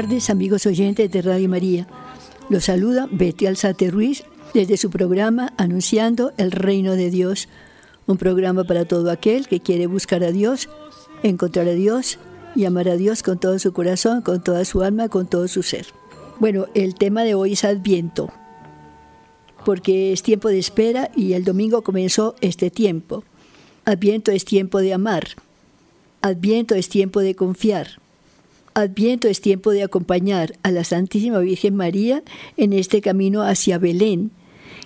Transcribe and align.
tardes, 0.00 0.30
amigos 0.30 0.64
oyentes 0.64 1.10
de 1.10 1.20
Radio 1.20 1.46
María. 1.46 1.86
Los 2.48 2.64
saluda 2.64 3.06
Betty 3.12 3.44
Alzate 3.44 3.90
Ruiz 3.90 4.24
desde 4.54 4.78
su 4.78 4.88
programa 4.88 5.52
Anunciando 5.58 6.32
el 6.38 6.52
Reino 6.52 6.96
de 6.96 7.10
Dios, 7.10 7.48
un 8.06 8.16
programa 8.16 8.64
para 8.64 8.86
todo 8.86 9.10
aquel 9.10 9.46
que 9.46 9.60
quiere 9.60 9.86
buscar 9.86 10.24
a 10.24 10.32
Dios, 10.32 10.70
encontrar 11.22 11.68
a 11.68 11.72
Dios 11.72 12.18
y 12.56 12.64
amar 12.64 12.88
a 12.88 12.96
Dios 12.96 13.22
con 13.22 13.38
todo 13.38 13.58
su 13.58 13.74
corazón, 13.74 14.22
con 14.22 14.42
toda 14.42 14.64
su 14.64 14.80
alma, 14.80 15.10
con 15.10 15.26
todo 15.26 15.48
su 15.48 15.62
ser. 15.62 15.88
Bueno, 16.38 16.64
el 16.72 16.94
tema 16.94 17.22
de 17.22 17.34
hoy 17.34 17.52
es 17.52 17.64
Adviento, 17.64 18.30
porque 19.66 20.14
es 20.14 20.22
tiempo 20.22 20.48
de 20.48 20.60
espera 20.60 21.10
y 21.14 21.34
el 21.34 21.44
domingo 21.44 21.82
comenzó 21.82 22.36
este 22.40 22.70
tiempo. 22.70 23.22
Adviento 23.84 24.30
es 24.30 24.46
tiempo 24.46 24.78
de 24.78 24.94
amar. 24.94 25.28
Adviento 26.22 26.74
es 26.74 26.88
tiempo 26.88 27.20
de 27.20 27.34
confiar. 27.34 28.00
Adviento 28.74 29.26
es 29.26 29.40
tiempo 29.40 29.72
de 29.72 29.82
acompañar 29.82 30.52
a 30.62 30.70
la 30.70 30.84
Santísima 30.84 31.40
Virgen 31.40 31.74
María 31.74 32.22
en 32.56 32.72
este 32.72 33.00
camino 33.00 33.42
hacia 33.42 33.78
Belén, 33.78 34.30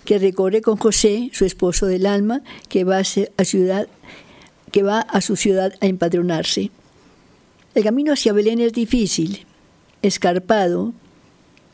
que 0.07 0.19
recorre 0.19 0.63
con 0.63 0.79
José, 0.79 1.29
su 1.35 1.45
esposo 1.45 1.87
del 1.87 2.07
alma, 2.07 2.43
que 2.71 2.85
va 2.85 2.99
a, 2.99 3.05
su 3.05 3.27
ciudad 5.37 5.75
a 5.81 5.87
empadronarse. 5.87 6.71
El 7.75 7.85
camino 7.85 8.15
hacia 8.15 8.33
Belén 8.33 8.61
es 8.61 8.73
difícil, 8.73 9.45
escarpado, 10.01 10.95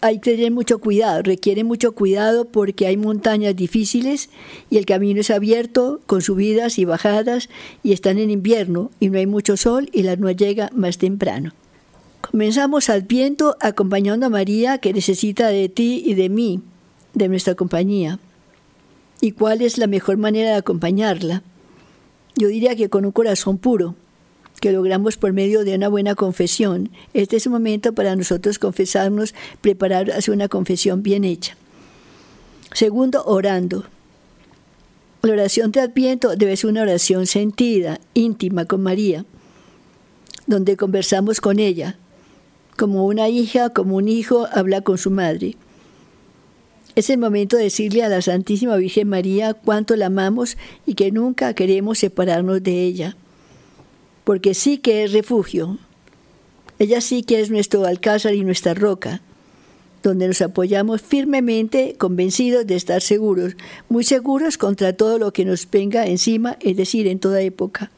hay 0.01 0.19
que 0.19 0.33
tener 0.33 0.51
mucho 0.51 0.81
cuidado, 0.81 1.23
requiere 1.23 1.63
mucho 1.63 1.93
cuidado 1.93 2.47
porque 2.47 2.87
hay 2.87 2.97
montañas 2.97 3.55
difíciles 3.55 4.31
y 4.69 4.79
el 4.79 4.87
camino 4.87 5.21
es 5.21 5.31
abierto 5.31 6.01
con 6.07 6.23
subidas 6.23 6.79
y 6.79 6.87
bajadas 6.87 7.51
y 7.83 7.93
están 7.93 8.19
en 8.19 8.31
invierno 8.31 8.91
y 8.99 9.11
no 9.11 9.19
hay 9.19 9.27
mucho 9.27 9.57
sol 9.57 9.89
y 9.93 10.03
la 10.03 10.17
noche 10.17 10.47
llega 10.47 10.71
más 10.75 10.99
temprano. 10.99 11.53
Comenzamos 12.31 12.91
al 12.91 13.03
viento 13.03 13.57
acompañando 13.61 14.27
a 14.27 14.29
María 14.29 14.79
que 14.79 14.93
necesita 14.93 15.49
de 15.49 15.69
ti 15.69 16.01
y 16.07 16.15
de 16.15 16.29
mí, 16.29 16.61
de 17.13 17.29
nuestra 17.29 17.57
compañía. 17.57 18.21
¿Y 19.21 19.33
cuál 19.33 19.63
es 19.63 19.79
la 19.79 19.89
mejor 19.89 20.17
manera 20.17 20.51
de 20.51 20.57
acompañarla? 20.57 21.43
Yo 22.37 22.47
diría 22.47 22.77
que 22.77 22.89
con 22.89 23.05
un 23.05 23.11
corazón 23.11 23.59
puro, 23.59 23.97
que 24.61 24.71
logramos 24.71 25.17
por 25.17 25.33
medio 25.33 25.65
de 25.65 25.75
una 25.75 25.89
buena 25.89 26.15
confesión. 26.15 26.91
Este 27.15 27.37
es 27.37 27.47
un 27.47 27.55
momento 27.55 27.95
para 27.95 28.15
nosotros 28.15 28.61
confesarnos, 28.61 29.35
preparar 29.61 30.13
hacia 30.13 30.33
una 30.33 30.47
confesión 30.47 31.03
bien 31.03 31.25
hecha. 31.25 31.57
Segundo, 32.73 33.25
orando. 33.25 33.87
La 35.23 35.33
oración 35.33 35.73
de 35.73 35.81
Adviento 35.81 36.37
debe 36.37 36.57
ser 36.57 36.71
una 36.71 36.83
oración 36.83 37.27
sentida, 37.27 37.99
íntima 38.15 38.67
con 38.67 38.83
María, 38.85 39.25
donde 40.47 40.77
conversamos 40.77 41.41
con 41.41 41.59
ella, 41.59 41.99
como 42.81 43.05
una 43.07 43.29
hija, 43.29 43.69
como 43.69 43.97
un 43.97 44.09
hijo 44.09 44.49
habla 44.53 44.81
con 44.81 44.99
su 44.99 45.11
madre. 45.11 45.55
Es 46.97 47.11
el 47.11 47.19
momento 47.19 47.57
de 47.57 47.65
decirle 47.65 48.03
a 48.03 48.09
la 48.09 48.23
Santísima 48.23 48.75
Virgen 48.77 49.09
María 49.09 49.55
cuánto 49.55 49.95
la 49.95 50.07
amamos 50.07 50.57
y 50.87 50.95
que 50.95 51.13
nunca 51.13 51.55
queremos 51.55 51.99
separarnos 51.99 52.63
de 52.63 52.83
ella 52.83 53.17
porque 54.31 54.55
sí 54.55 54.79
que 54.79 55.03
es 55.03 55.13
refugio. 55.13 55.79
Ella 56.79 57.01
sí 57.01 57.23
que 57.23 57.41
es 57.41 57.51
nuestro 57.51 57.85
alcázar 57.85 58.33
y 58.33 58.45
nuestra 58.45 58.75
roca, 58.75 59.23
donde 60.05 60.29
nos 60.29 60.41
apoyamos 60.41 61.03
firmemente, 61.03 61.97
convencidos 61.99 62.65
de 62.67 62.77
estar 62.77 63.03
seguros, 63.03 63.57
muy 63.89 64.05
seguros 64.05 64.57
contra 64.57 64.93
todo 64.93 65.19
lo 65.19 65.33
que 65.33 65.45
nos 65.45 65.69
venga 65.69 66.07
encima, 66.07 66.57
es 66.61 66.77
decir, 66.77 67.09
en 67.09 67.19
toda 67.19 67.43
época. 67.43 67.91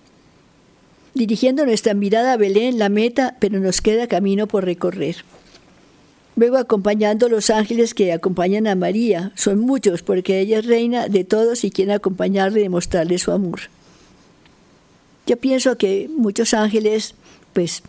Dirigiendo 1.15 1.67
nuestra 1.67 1.95
mirada 1.95 2.33
a 2.33 2.37
Belén, 2.37 2.79
la 2.79 2.89
meta, 2.89 3.37
pero 3.39 3.61
nos 3.61 3.81
queda 3.81 4.07
camino 4.07 4.47
por 4.47 4.65
recorrer. 4.65 5.17
Luego 6.37 6.57
acompañando 6.57 7.27
a 7.27 7.29
los 7.29 7.51
ángeles 7.51 7.93
que 7.93 8.13
acompañan 8.13 8.67
a 8.67 8.75
María, 8.75 9.33
son 9.35 9.59
muchos 9.59 10.03
porque 10.03 10.41
ella 10.41 10.61
es 10.61 10.67
reina 10.67 11.09
de 11.09 11.25
todos 11.25 11.65
y 11.65 11.71
quieren 11.71 11.95
acompañarle 11.95 12.61
y 12.61 12.63
demostrarle 12.63 13.19
su 13.19 13.33
amor. 13.33 13.61
Yo 15.27 15.37
pienso 15.37 15.77
que 15.77 16.09
muchos 16.17 16.55
ángeles, 16.55 17.15
pues 17.53 17.83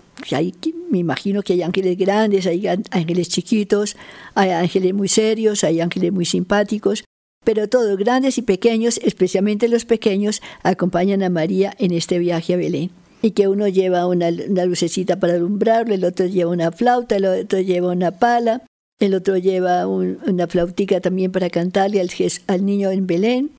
me 0.89 0.97
imagino 0.97 1.41
que 1.41 1.53
hay 1.53 1.61
ángeles 1.61 1.97
grandes, 1.97 2.45
hay 2.45 2.67
ángeles 2.67 3.29
chiquitos, 3.29 3.95
hay 4.35 4.51
ángeles 4.51 4.93
muy 4.93 5.07
serios, 5.07 5.63
hay 5.63 5.79
ángeles 5.79 6.11
muy 6.11 6.25
simpáticos, 6.25 7.05
pero 7.45 7.69
todos, 7.69 7.97
grandes 7.97 8.37
y 8.37 8.41
pequeños, 8.41 8.99
especialmente 9.03 9.69
los 9.69 9.85
pequeños, 9.85 10.41
acompañan 10.63 11.23
a 11.23 11.29
María 11.29 11.73
en 11.79 11.93
este 11.93 12.19
viaje 12.19 12.53
a 12.53 12.57
Belén. 12.57 12.91
Y 13.25 13.31
que 13.31 13.47
uno 13.47 13.69
lleva 13.69 14.05
una, 14.05 14.29
lucecita 14.31 15.17
para 15.17 15.35
alumbrarlo, 15.35 15.95
el 15.95 16.03
otro 16.03 16.25
lleva 16.25 16.51
una 16.51 16.73
flauta, 16.73 17.15
el 17.15 17.23
otro 17.23 17.61
lleva 17.61 17.89
una 17.89 18.11
pala, 18.11 18.63
el 18.99 19.13
otro 19.13 19.37
lleva 19.37 19.87
una 19.87 20.45
flautica 20.47 20.99
también 20.99 21.31
para 21.31 21.49
cantarle 21.49 22.01
al, 22.01 22.65
niño 22.65 22.91
en 22.91 23.07
Belén. 23.07 23.51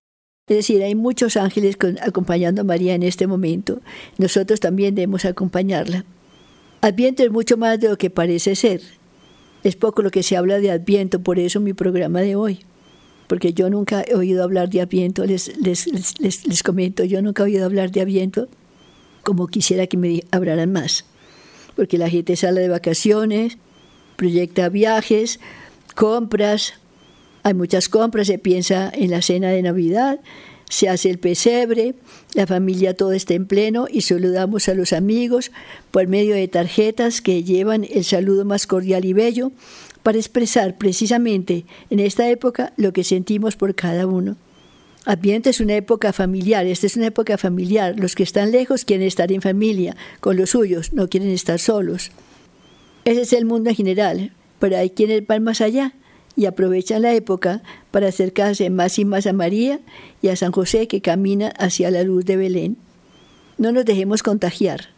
Es 0.49 0.59
decir, 0.59 0.83
hay 0.83 0.95
muchos 0.95 1.39
ángeles 1.39 1.79
acompañando 2.03 2.61
a 2.61 2.65
María 2.65 2.95
en 2.95 3.03
este 3.03 3.27
momento. 3.27 3.81
Nosotros 4.19 4.61
también 4.61 4.95
debemos 4.95 5.25
acompañarla. 5.25 6.05
Adviento 6.83 7.23
es 7.23 7.31
mucho 7.31 7.57
más 7.57 7.81
de 7.81 7.89
lo 7.89 7.97
que 7.97 8.11
parece 8.11 8.57
ser. 8.57 8.83
Es 9.63 9.77
poco 9.77 10.03
lo 10.03 10.11
que 10.11 10.23
se 10.23 10.37
habla 10.37 10.59
de 10.59 10.73
Adviento, 10.73 11.21
por 11.21 11.39
eso 11.39 11.61
mi 11.61 11.73
programa 11.73 12.21
de 12.21 12.37
hoy. 12.37 12.61
Porque 13.29 13.55
yo 13.55 13.71
nunca 13.71 14.05
he 14.07 14.15
oído 14.15 14.45
hablar 14.45 14.69
de 14.69 14.83
Adviento, 14.83 15.25
les, 15.25 15.57
les, 15.57 15.87
les 16.21 16.63
comento, 16.63 17.03
yo 17.05 17.23
nunca 17.23 17.45
he 17.45 17.47
oído 17.47 17.65
hablar 17.65 17.91
de 17.91 18.03
Adviento 18.03 18.51
como 19.25 19.49
quisiera 19.49 19.87
que 19.87 19.97
me 19.97 20.23
hablaran 20.31 20.71
más. 20.73 21.05
Porque 21.75 21.99
la 21.99 22.09
gente 22.09 22.37
sale 22.37 22.61
de 22.61 22.69
vacaciones, 22.69 23.59
proyecta 24.17 24.69
viajes, 24.69 25.41
compras, 25.95 26.75
hay 27.43 27.55
muchas 27.55 27.89
compras, 27.89 28.29
se 28.29 28.39
piensa 28.39 28.91
en 28.95 29.11
la 29.11 29.23
cena 29.23 29.49
de 29.51 29.63
Navidad, 29.63 30.21
se 30.71 30.89
hace 30.89 31.11
el 31.11 31.19
pesebre, 31.19 31.95
la 32.35 32.47
familia 32.47 32.95
todo 32.95 33.13
está 33.13 33.35
en 33.35 33.47
pleno 33.47 33.87
y 33.91 34.01
saludamos 34.01 34.69
a 34.69 34.75
los 34.75 34.93
amigos 34.93 35.53
por 35.91 36.07
medio 36.09 36.35
de 36.35 36.49
tarjetas 36.49 37.21
que 37.21 37.45
llevan 37.45 37.87
el 37.91 38.05
saludo 38.05 38.45
más 38.45 38.67
cordial 38.67 39.05
y 39.05 39.13
bello 39.13 39.53
para 40.03 40.19
expresar 40.19 40.79
precisamente 40.79 41.65
en 41.91 42.01
esta 42.01 42.29
época 42.29 42.73
lo 42.77 42.93
que 42.93 43.05
sentimos 43.05 43.57
por 43.57 43.75
cada 43.75 44.07
uno. 44.07 44.37
Adviento 45.07 45.51
es 45.51 45.61
una 45.61 45.75
época 45.75 46.15
familiar, 46.15 46.67
esta 46.67 46.87
es 46.87 46.97
una 46.97 47.07
época 47.07 47.37
familiar. 47.37 47.95
Los 47.99 48.15
que 48.15 48.23
están 48.23 48.53
lejos 48.53 48.87
quieren 48.87 49.07
estar 49.07 49.31
en 49.33 49.43
familia, 49.43 49.97
con 50.21 50.37
los 50.37 50.51
suyos, 50.51 50.95
no 50.95 51.09
quieren 51.09 51.29
estar 51.29 51.59
solos. 51.59 52.11
Ese 53.05 53.21
es 53.21 53.33
el 53.35 53.45
mundo 53.45 53.69
en 53.69 53.77
general, 53.77 54.33
pero 54.59 54.79
hay 54.79 54.91
quienes 54.91 55.27
van 55.27 55.45
más 55.45 55.61
allá 55.61 55.93
y 56.37 56.47
aprovechan 56.47 57.03
la 57.03 57.13
época 57.13 57.63
para 57.91 58.09
acercarse 58.09 58.71
más 58.71 58.99
y 58.99 59.05
más 59.05 59.27
a 59.27 59.35
María 59.35 59.81
y 60.23 60.29
a 60.29 60.37
San 60.37 60.53
José 60.53 60.89
que 60.89 61.03
camina 61.03 61.49
hacia 61.49 61.91
la 61.91 62.03
luz 62.03 62.25
de 62.25 62.37
Belén. 62.37 62.79
No 63.59 63.73
nos 63.73 63.85
dejemos 63.85 64.23
contagiar. 64.23 64.89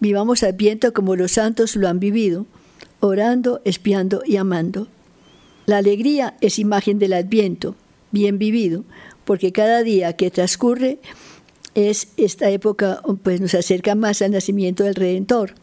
Vivamos 0.00 0.42
al 0.42 0.54
viento 0.54 0.92
como 0.92 1.14
los 1.14 1.32
santos 1.32 1.76
lo 1.76 1.88
han 1.88 2.00
vivido, 2.00 2.46
orando, 2.98 3.62
espiando 3.64 4.22
y 4.26 4.36
amando. 4.36 4.88
La 5.66 5.78
alegría 5.78 6.36
es 6.40 6.58
imagen 6.58 6.98
del 6.98 7.12
adviento, 7.12 7.76
bien 8.10 8.38
vivido, 8.38 8.84
porque 9.26 9.52
cada 9.52 9.82
día 9.82 10.14
que 10.14 10.30
transcurre 10.30 10.98
es 11.74 12.08
esta 12.16 12.48
época, 12.48 13.02
pues 13.22 13.40
nos 13.40 13.54
acerca 13.54 13.94
más 13.94 14.22
al 14.22 14.30
nacimiento 14.30 14.84
del 14.84 14.94
Redentor. 14.94 15.54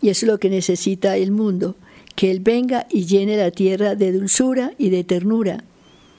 Y 0.00 0.08
eso 0.08 0.24
es 0.24 0.32
lo 0.32 0.38
que 0.38 0.48
necesita 0.48 1.16
el 1.16 1.32
mundo, 1.32 1.76
que 2.14 2.30
Él 2.30 2.40
venga 2.40 2.86
y 2.88 3.04
llene 3.04 3.36
la 3.36 3.50
tierra 3.50 3.96
de 3.96 4.12
dulzura 4.12 4.72
y 4.78 4.88
de 4.88 5.04
ternura, 5.04 5.64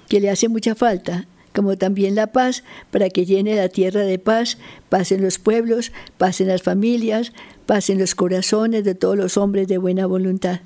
que 0.09 0.19
le 0.19 0.29
hace 0.29 0.49
mucha 0.49 0.75
falta, 0.75 1.27
como 1.55 1.77
también 1.77 2.13
la 2.13 2.27
paz, 2.27 2.63
para 2.91 3.09
que 3.09 3.25
llene 3.25 3.55
la 3.55 3.69
tierra 3.69 4.01
de 4.01 4.19
paz, 4.19 4.57
paz 4.89 5.11
en 5.11 5.23
los 5.23 5.39
pueblos, 5.39 5.93
paz 6.17 6.41
en 6.41 6.49
las 6.49 6.61
familias, 6.61 7.31
paz 7.65 7.89
en 7.89 7.99
los 7.99 8.15
corazones 8.15 8.83
de 8.83 8.95
todos 8.95 9.17
los 9.17 9.37
hombres 9.37 9.67
de 9.69 9.77
buena 9.77 10.05
voluntad. 10.05 10.59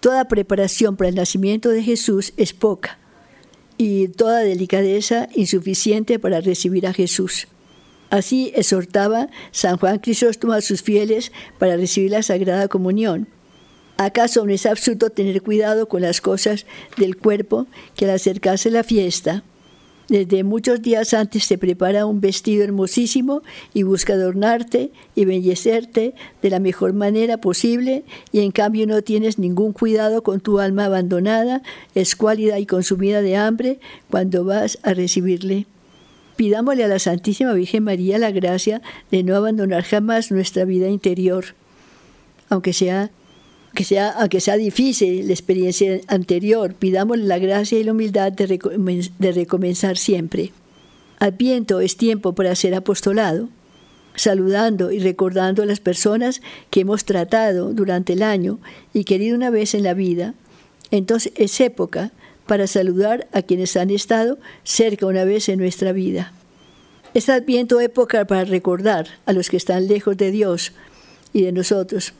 Toda 0.00 0.28
preparación 0.28 0.96
para 0.96 1.08
el 1.08 1.16
nacimiento 1.16 1.70
de 1.70 1.82
Jesús 1.82 2.34
es 2.36 2.52
poca 2.52 2.98
y 3.78 4.08
toda 4.08 4.40
delicadeza 4.40 5.28
insuficiente 5.34 6.18
para 6.18 6.40
recibir 6.40 6.86
a 6.86 6.92
Jesús. 6.92 7.48
Así 8.10 8.52
exhortaba 8.54 9.28
San 9.50 9.78
Juan 9.78 9.98
Crisóstomo 9.98 10.52
a 10.52 10.60
sus 10.60 10.82
fieles 10.82 11.32
para 11.58 11.76
recibir 11.76 12.12
la 12.12 12.22
Sagrada 12.22 12.68
Comunión 12.68 13.28
¿Acaso 13.98 14.44
no 14.44 14.52
es 14.52 14.66
absurdo 14.66 15.08
tener 15.08 15.40
cuidado 15.40 15.88
con 15.88 16.02
las 16.02 16.20
cosas 16.20 16.66
del 16.98 17.16
cuerpo 17.16 17.66
que 17.94 18.04
al 18.04 18.10
acercarse 18.10 18.70
la 18.70 18.84
fiesta? 18.84 19.42
Desde 20.08 20.44
muchos 20.44 20.82
días 20.82 21.14
antes 21.14 21.44
se 21.44 21.58
prepara 21.58 22.06
un 22.06 22.20
vestido 22.20 22.62
hermosísimo 22.62 23.42
y 23.74 23.82
busca 23.82 24.12
adornarte 24.12 24.92
y 25.16 25.22
embellecerte 25.22 26.14
de 26.42 26.50
la 26.50 26.60
mejor 26.60 26.92
manera 26.92 27.38
posible 27.38 28.04
y 28.30 28.40
en 28.40 28.52
cambio 28.52 28.86
no 28.86 29.02
tienes 29.02 29.40
ningún 29.40 29.72
cuidado 29.72 30.22
con 30.22 30.38
tu 30.38 30.60
alma 30.60 30.84
abandonada, 30.84 31.62
escuálida 31.96 32.60
y 32.60 32.66
consumida 32.66 33.20
de 33.20 33.36
hambre 33.36 33.80
cuando 34.08 34.44
vas 34.44 34.78
a 34.84 34.94
recibirle. 34.94 35.66
Pidámosle 36.36 36.84
a 36.84 36.88
la 36.88 37.00
Santísima 37.00 37.52
Virgen 37.54 37.82
María 37.82 38.18
la 38.18 38.30
gracia 38.30 38.82
de 39.10 39.24
no 39.24 39.34
abandonar 39.34 39.82
jamás 39.82 40.30
nuestra 40.30 40.64
vida 40.64 40.88
interior, 40.88 41.46
aunque 42.48 42.72
sea, 42.72 43.10
que 43.76 43.84
sea, 43.84 44.08
aunque 44.08 44.40
sea 44.40 44.56
difícil 44.56 45.28
la 45.28 45.32
experiencia 45.32 46.00
anterior, 46.08 46.74
pidámosle 46.74 47.26
la 47.26 47.38
gracia 47.38 47.78
y 47.78 47.84
la 47.84 47.92
humildad 47.92 48.32
de, 48.32 48.58
de 49.18 49.32
recomenzar 49.32 49.98
siempre. 49.98 50.52
Adviento 51.20 51.80
es 51.80 51.96
tiempo 51.96 52.34
para 52.34 52.56
ser 52.56 52.74
apostolado, 52.74 53.48
saludando 54.16 54.90
y 54.90 54.98
recordando 54.98 55.62
a 55.62 55.66
las 55.66 55.78
personas 55.78 56.40
que 56.70 56.80
hemos 56.80 57.04
tratado 57.04 57.72
durante 57.72 58.14
el 58.14 58.22
año 58.22 58.58
y 58.92 59.04
querido 59.04 59.36
una 59.36 59.50
vez 59.50 59.74
en 59.74 59.84
la 59.84 59.94
vida. 59.94 60.34
Entonces 60.90 61.32
es 61.36 61.60
época 61.60 62.10
para 62.46 62.66
saludar 62.66 63.28
a 63.32 63.42
quienes 63.42 63.76
han 63.76 63.90
estado 63.90 64.38
cerca 64.64 65.06
una 65.06 65.24
vez 65.24 65.48
en 65.48 65.58
nuestra 65.58 65.92
vida. 65.92 66.32
Es 67.12 67.28
adviento 67.28 67.80
época 67.80 68.24
para 68.24 68.44
recordar 68.44 69.06
a 69.26 69.32
los 69.32 69.50
que 69.50 69.56
están 69.58 69.86
lejos 69.86 70.16
de 70.16 70.30
Dios 70.30 70.72
y 71.32 71.42
de 71.42 71.52
nosotros. 71.52 72.14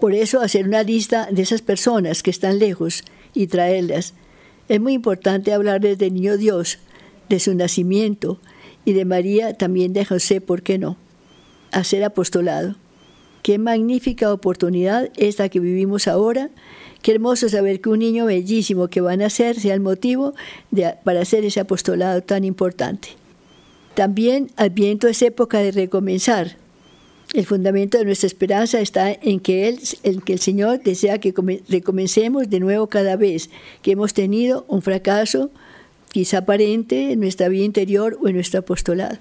Por 0.00 0.14
eso 0.14 0.40
hacer 0.40 0.66
una 0.66 0.82
lista 0.82 1.28
de 1.30 1.42
esas 1.42 1.62
personas 1.62 2.22
que 2.22 2.30
están 2.30 2.58
lejos 2.58 3.04
y 3.34 3.46
traerlas. 3.46 4.14
Es 4.68 4.80
muy 4.80 4.94
importante 4.94 5.52
hablarles 5.52 5.98
del 5.98 6.14
niño 6.14 6.36
Dios, 6.36 6.78
de 7.28 7.40
su 7.40 7.54
nacimiento 7.54 8.40
y 8.84 8.92
de 8.92 9.04
María 9.04 9.54
también 9.54 9.92
de 9.92 10.04
José, 10.04 10.40
¿por 10.40 10.62
qué 10.62 10.78
no? 10.78 10.96
Hacer 11.70 12.02
apostolado. 12.02 12.76
Qué 13.42 13.58
magnífica 13.58 14.32
oportunidad 14.32 15.10
esta 15.16 15.48
que 15.48 15.60
vivimos 15.60 16.08
ahora 16.08 16.50
Qué 17.02 17.12
hermoso 17.12 17.48
saber 17.48 17.80
que 17.80 17.88
un 17.88 18.00
niño 18.00 18.26
bellísimo 18.26 18.88
que 18.88 19.00
va 19.00 19.12
a 19.12 19.16
nacer 19.16 19.58
sea 19.58 19.74
el 19.74 19.80
motivo 19.80 20.34
para 21.02 21.20
hacer 21.20 21.44
ese 21.44 21.60
apostolado 21.60 22.22
tan 22.22 22.44
importante. 22.44 23.08
También 23.94 24.50
Adviento 24.56 25.08
es 25.08 25.22
época 25.22 25.58
de 25.60 25.72
recomenzar. 25.72 26.56
El 27.32 27.46
fundamento 27.46 27.96
de 27.96 28.04
nuestra 28.04 28.26
esperanza 28.26 28.80
está 28.80 29.12
en 29.12 29.38
que, 29.38 29.68
él, 29.68 29.78
que 30.24 30.32
el 30.32 30.40
Señor 30.40 30.82
desea 30.82 31.20
que 31.20 31.32
recomencemos 31.68 32.50
de 32.50 32.58
nuevo 32.58 32.88
cada 32.88 33.14
vez 33.14 33.50
que 33.82 33.92
hemos 33.92 34.14
tenido 34.14 34.64
un 34.66 34.82
fracaso, 34.82 35.50
quizá 36.10 36.38
aparente, 36.38 37.12
en 37.12 37.20
nuestra 37.20 37.48
vida 37.48 37.64
interior 37.64 38.18
o 38.20 38.26
en 38.26 38.34
nuestro 38.34 38.60
apostolado. 38.60 39.18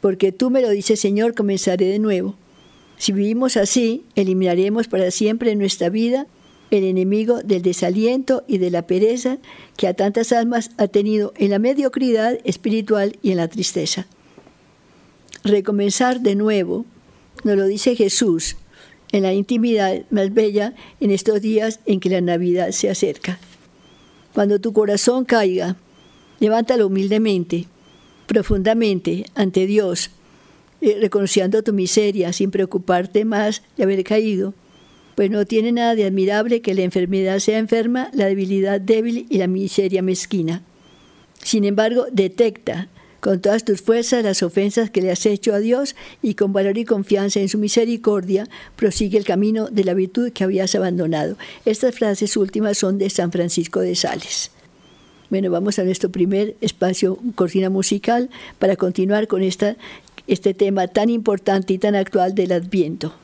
Porque 0.00 0.32
tú 0.32 0.48
me 0.48 0.62
lo 0.62 0.70
dices, 0.70 1.00
Señor, 1.00 1.34
comenzaré 1.34 1.86
de 1.86 1.98
nuevo. 1.98 2.34
Si 2.96 3.12
vivimos 3.12 3.58
así, 3.58 4.04
eliminaremos 4.14 4.88
para 4.88 5.10
siempre 5.10 5.50
en 5.50 5.58
nuestra 5.58 5.90
vida 5.90 6.26
el 6.70 6.84
enemigo 6.84 7.42
del 7.42 7.60
desaliento 7.60 8.42
y 8.46 8.56
de 8.56 8.70
la 8.70 8.86
pereza 8.86 9.36
que 9.76 9.86
a 9.86 9.92
tantas 9.92 10.32
almas 10.32 10.70
ha 10.78 10.88
tenido 10.88 11.34
en 11.36 11.50
la 11.50 11.58
mediocridad 11.58 12.38
espiritual 12.44 13.18
y 13.22 13.32
en 13.32 13.36
la 13.36 13.48
tristeza. 13.48 14.06
Recomenzar 15.42 16.20
de 16.20 16.36
nuevo, 16.36 16.86
nos 17.44 17.56
lo 17.56 17.66
dice 17.66 17.94
Jesús, 17.94 18.56
en 19.12 19.22
la 19.22 19.32
intimidad 19.32 20.02
más 20.10 20.34
bella 20.34 20.74
en 21.00 21.10
estos 21.10 21.40
días 21.40 21.80
en 21.86 22.00
que 22.00 22.10
la 22.10 22.20
Navidad 22.20 22.70
se 22.70 22.90
acerca. 22.90 23.38
Cuando 24.32 24.60
tu 24.60 24.72
corazón 24.72 25.24
caiga, 25.24 25.76
levántalo 26.40 26.88
humildemente, 26.88 27.66
profundamente 28.26 29.26
ante 29.34 29.66
Dios, 29.66 30.10
eh, 30.80 30.98
reconociendo 31.00 31.62
tu 31.62 31.72
miseria 31.72 32.32
sin 32.32 32.50
preocuparte 32.50 33.24
más 33.24 33.62
de 33.76 33.84
haber 33.84 34.02
caído 34.02 34.54
pues 35.14 35.30
no 35.30 35.44
tiene 35.44 35.72
nada 35.72 35.94
de 35.94 36.04
admirable 36.04 36.60
que 36.60 36.74
la 36.74 36.82
enfermedad 36.82 37.38
sea 37.38 37.58
enferma, 37.58 38.10
la 38.12 38.26
debilidad 38.26 38.80
débil 38.80 39.26
y 39.28 39.38
la 39.38 39.46
miseria 39.46 40.02
mezquina. 40.02 40.62
Sin 41.42 41.64
embargo, 41.64 42.06
detecta 42.10 42.88
con 43.24 43.40
todas 43.40 43.64
tus 43.64 43.80
fuerzas 43.80 44.22
las 44.22 44.42
ofensas 44.42 44.90
que 44.90 45.00
le 45.00 45.10
has 45.10 45.24
hecho 45.24 45.54
a 45.54 45.58
Dios 45.58 45.96
y 46.20 46.34
con 46.34 46.52
valor 46.52 46.76
y 46.76 46.84
confianza 46.84 47.40
en 47.40 47.48
su 47.48 47.56
misericordia 47.56 48.46
prosigue 48.76 49.16
el 49.16 49.24
camino 49.24 49.68
de 49.68 49.82
la 49.82 49.94
virtud 49.94 50.30
que 50.30 50.44
habías 50.44 50.74
abandonado. 50.74 51.38
Estas 51.64 51.94
frases 51.94 52.36
últimas 52.36 52.76
son 52.76 52.98
de 52.98 53.08
San 53.08 53.32
Francisco 53.32 53.80
de 53.80 53.94
Sales. 53.94 54.50
Bueno, 55.30 55.50
vamos 55.50 55.78
a 55.78 55.84
nuestro 55.84 56.10
primer 56.10 56.54
espacio 56.60 57.18
cortina 57.34 57.70
musical 57.70 58.28
para 58.58 58.76
continuar 58.76 59.26
con 59.26 59.42
esta, 59.42 59.78
este 60.26 60.52
tema 60.52 60.86
tan 60.86 61.08
importante 61.08 61.72
y 61.72 61.78
tan 61.78 61.94
actual 61.94 62.34
del 62.34 62.52
Adviento. 62.52 63.14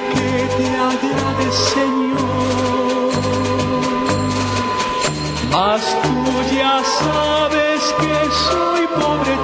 que 0.00 0.30
te 0.56 0.68
agrade, 0.90 1.46
Señor. 1.52 2.12
Mas 5.50 5.82
tú 6.02 6.54
ya 6.56 6.82
sabes 7.04 7.80
que 8.00 8.14
soy 8.48 8.86
pobre 9.00 9.34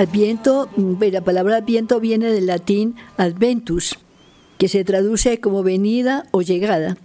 Adviento, 0.00 0.70
la 0.98 1.20
palabra 1.20 1.58
Adviento 1.58 2.00
viene 2.00 2.32
del 2.32 2.46
latín 2.46 2.94
adventus, 3.18 3.98
que 4.56 4.66
se 4.66 4.82
traduce 4.82 5.40
como 5.40 5.62
venida 5.62 6.24
o 6.30 6.40
llegada. 6.40 6.96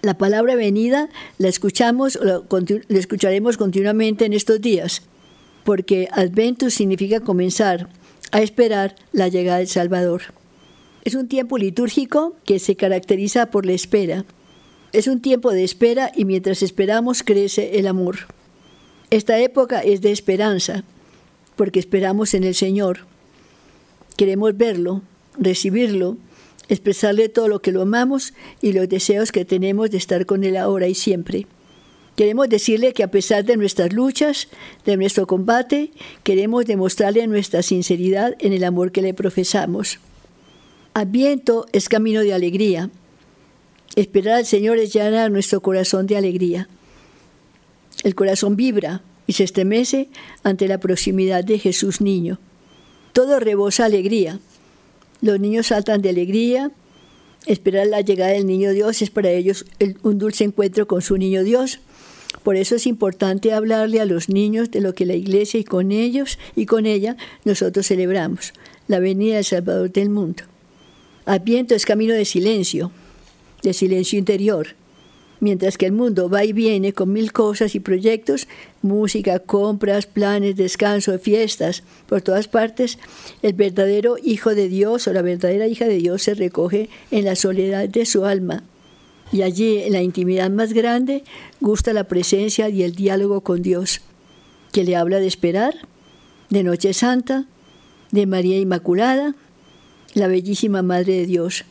La 0.00 0.16
palabra 0.16 0.54
venida 0.54 1.10
la 1.36 1.48
escuchamos, 1.48 2.18
la 2.22 2.98
escucharemos 2.98 3.58
continuamente 3.58 4.24
en 4.24 4.32
estos 4.32 4.62
días, 4.62 5.02
porque 5.64 6.08
adventus 6.12 6.72
significa 6.72 7.20
comenzar 7.20 7.90
a 8.32 8.40
esperar 8.40 8.96
la 9.12 9.28
llegada 9.28 9.58
del 9.58 9.68
Salvador. 9.68 10.22
Es 11.04 11.14
un 11.14 11.28
tiempo 11.28 11.58
litúrgico 11.58 12.36
que 12.46 12.58
se 12.58 12.74
caracteriza 12.74 13.50
por 13.50 13.66
la 13.66 13.72
espera. 13.72 14.24
Es 14.94 15.08
un 15.08 15.20
tiempo 15.20 15.50
de 15.50 15.62
espera 15.62 16.10
y 16.16 16.24
mientras 16.24 16.62
esperamos 16.62 17.22
crece 17.22 17.78
el 17.78 17.86
amor. 17.86 18.16
Esta 19.10 19.38
época 19.38 19.80
es 19.80 20.00
de 20.00 20.10
esperanza, 20.10 20.84
porque 21.56 21.78
esperamos 21.80 22.34
en 22.34 22.44
el 22.44 22.54
Señor. 22.54 23.00
Queremos 24.16 24.56
verlo, 24.56 25.02
recibirlo, 25.38 26.16
expresarle 26.68 27.28
todo 27.28 27.48
lo 27.48 27.60
que 27.60 27.72
lo 27.72 27.82
amamos 27.82 28.32
y 28.60 28.72
los 28.72 28.88
deseos 28.88 29.32
que 29.32 29.44
tenemos 29.44 29.90
de 29.90 29.98
estar 29.98 30.26
con 30.26 30.44
Él 30.44 30.56
ahora 30.56 30.88
y 30.88 30.94
siempre. 30.94 31.46
Queremos 32.16 32.48
decirle 32.48 32.92
que 32.92 33.02
a 33.02 33.10
pesar 33.10 33.44
de 33.44 33.56
nuestras 33.56 33.92
luchas, 33.92 34.48
de 34.84 34.96
nuestro 34.96 35.26
combate, 35.26 35.90
queremos 36.22 36.64
demostrarle 36.64 37.26
nuestra 37.26 37.62
sinceridad 37.62 38.36
en 38.38 38.52
el 38.52 38.62
amor 38.62 38.92
que 38.92 39.02
le 39.02 39.14
profesamos. 39.14 39.98
Adviento 40.94 41.66
es 41.72 41.88
camino 41.88 42.20
de 42.20 42.32
alegría. 42.32 42.88
Esperar 43.96 44.36
al 44.36 44.46
Señor 44.46 44.78
es 44.78 44.92
llenar 44.92 45.30
nuestro 45.32 45.60
corazón 45.60 46.06
de 46.06 46.16
alegría. 46.16 46.68
El 48.04 48.14
corazón 48.14 48.54
vibra, 48.54 49.02
y 49.26 49.34
se 49.34 49.44
estremece 49.44 50.08
ante 50.42 50.68
la 50.68 50.78
proximidad 50.78 51.44
de 51.44 51.58
Jesús 51.58 52.00
niño. 52.00 52.38
Todo 53.12 53.40
rebosa 53.40 53.84
alegría. 53.84 54.40
Los 55.20 55.40
niños 55.40 55.68
saltan 55.68 56.02
de 56.02 56.10
alegría. 56.10 56.70
Esperar 57.46 57.86
la 57.86 58.00
llegada 58.00 58.32
del 58.32 58.46
niño 58.46 58.72
Dios 58.72 59.02
es 59.02 59.10
para 59.10 59.30
ellos 59.30 59.64
un 60.02 60.18
dulce 60.18 60.44
encuentro 60.44 60.86
con 60.86 61.02
su 61.02 61.16
niño 61.16 61.44
Dios. 61.44 61.80
Por 62.42 62.56
eso 62.56 62.74
es 62.76 62.86
importante 62.86 63.52
hablarle 63.52 64.00
a 64.00 64.06
los 64.06 64.28
niños 64.28 64.70
de 64.70 64.80
lo 64.80 64.94
que 64.94 65.06
la 65.06 65.14
iglesia 65.14 65.60
y 65.60 65.64
con 65.64 65.92
ellos 65.92 66.38
y 66.56 66.66
con 66.66 66.84
ella 66.84 67.16
nosotros 67.44 67.86
celebramos, 67.86 68.52
la 68.88 68.98
venida 68.98 69.36
del 69.36 69.44
Salvador 69.44 69.92
del 69.92 70.10
mundo. 70.10 70.42
Adviento 71.26 71.74
es 71.74 71.86
camino 71.86 72.12
de 72.12 72.24
silencio, 72.24 72.90
de 73.62 73.72
silencio 73.72 74.18
interior 74.18 74.74
Mientras 75.40 75.76
que 75.76 75.86
el 75.86 75.92
mundo 75.92 76.30
va 76.30 76.44
y 76.44 76.52
viene 76.52 76.92
con 76.92 77.12
mil 77.12 77.32
cosas 77.32 77.74
y 77.74 77.80
proyectos, 77.80 78.46
música, 78.82 79.40
compras, 79.40 80.06
planes, 80.06 80.56
descanso, 80.56 81.18
fiestas, 81.18 81.82
por 82.06 82.22
todas 82.22 82.48
partes, 82.48 82.98
el 83.42 83.52
verdadero 83.54 84.16
Hijo 84.22 84.54
de 84.54 84.68
Dios 84.68 85.06
o 85.06 85.12
la 85.12 85.22
verdadera 85.22 85.66
hija 85.66 85.86
de 85.86 85.96
Dios 85.96 86.22
se 86.22 86.34
recoge 86.34 86.88
en 87.10 87.24
la 87.24 87.36
soledad 87.36 87.88
de 87.88 88.06
su 88.06 88.24
alma. 88.24 88.62
Y 89.32 89.42
allí, 89.42 89.78
en 89.78 89.92
la 89.92 90.02
intimidad 90.02 90.50
más 90.50 90.72
grande, 90.72 91.24
gusta 91.60 91.92
la 91.92 92.04
presencia 92.04 92.68
y 92.68 92.82
el 92.82 92.94
diálogo 92.94 93.40
con 93.40 93.62
Dios, 93.62 94.00
que 94.72 94.84
le 94.84 94.96
habla 94.96 95.18
de 95.18 95.26
esperar, 95.26 95.74
de 96.50 96.62
Noche 96.62 96.92
Santa, 96.92 97.46
de 98.12 98.26
María 98.26 98.58
Inmaculada, 98.58 99.34
la 100.14 100.28
bellísima 100.28 100.82
Madre 100.82 101.14
de 101.14 101.26
Dios. 101.26 101.64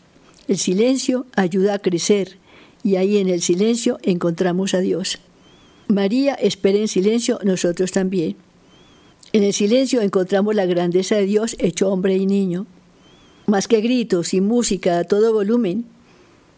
El 0.48 0.58
silencio 0.58 1.26
ayuda 1.36 1.76
a 1.76 1.80
crecer 1.80 2.38
y 2.84 2.98
ahí 2.98 3.18
en 3.18 3.30
el 3.30 3.42
silencio 3.42 3.98
encontramos 4.04 4.74
a 4.74 4.80
Dios. 4.80 5.20
María 5.88 6.34
espera 6.34 6.80
en 6.80 6.88
silencio, 6.88 7.40
nosotros 7.44 7.92
también. 7.92 8.36
En 9.32 9.44
el 9.44 9.54
silencio 9.54 10.02
encontramos 10.02 10.56
la 10.56 10.66
grandeza 10.66 11.16
de 11.16 11.26
Dios 11.26 11.56
hecho 11.60 11.90
hombre 11.90 12.16
y 12.18 12.26
niño. 12.26 12.68
Más 13.48 13.68
que 13.68 13.82
gritos 13.82 14.34
y 14.34 14.42
música 14.42 15.00
a 15.00 15.04
todo 15.04 15.34
volumen, 15.34 15.86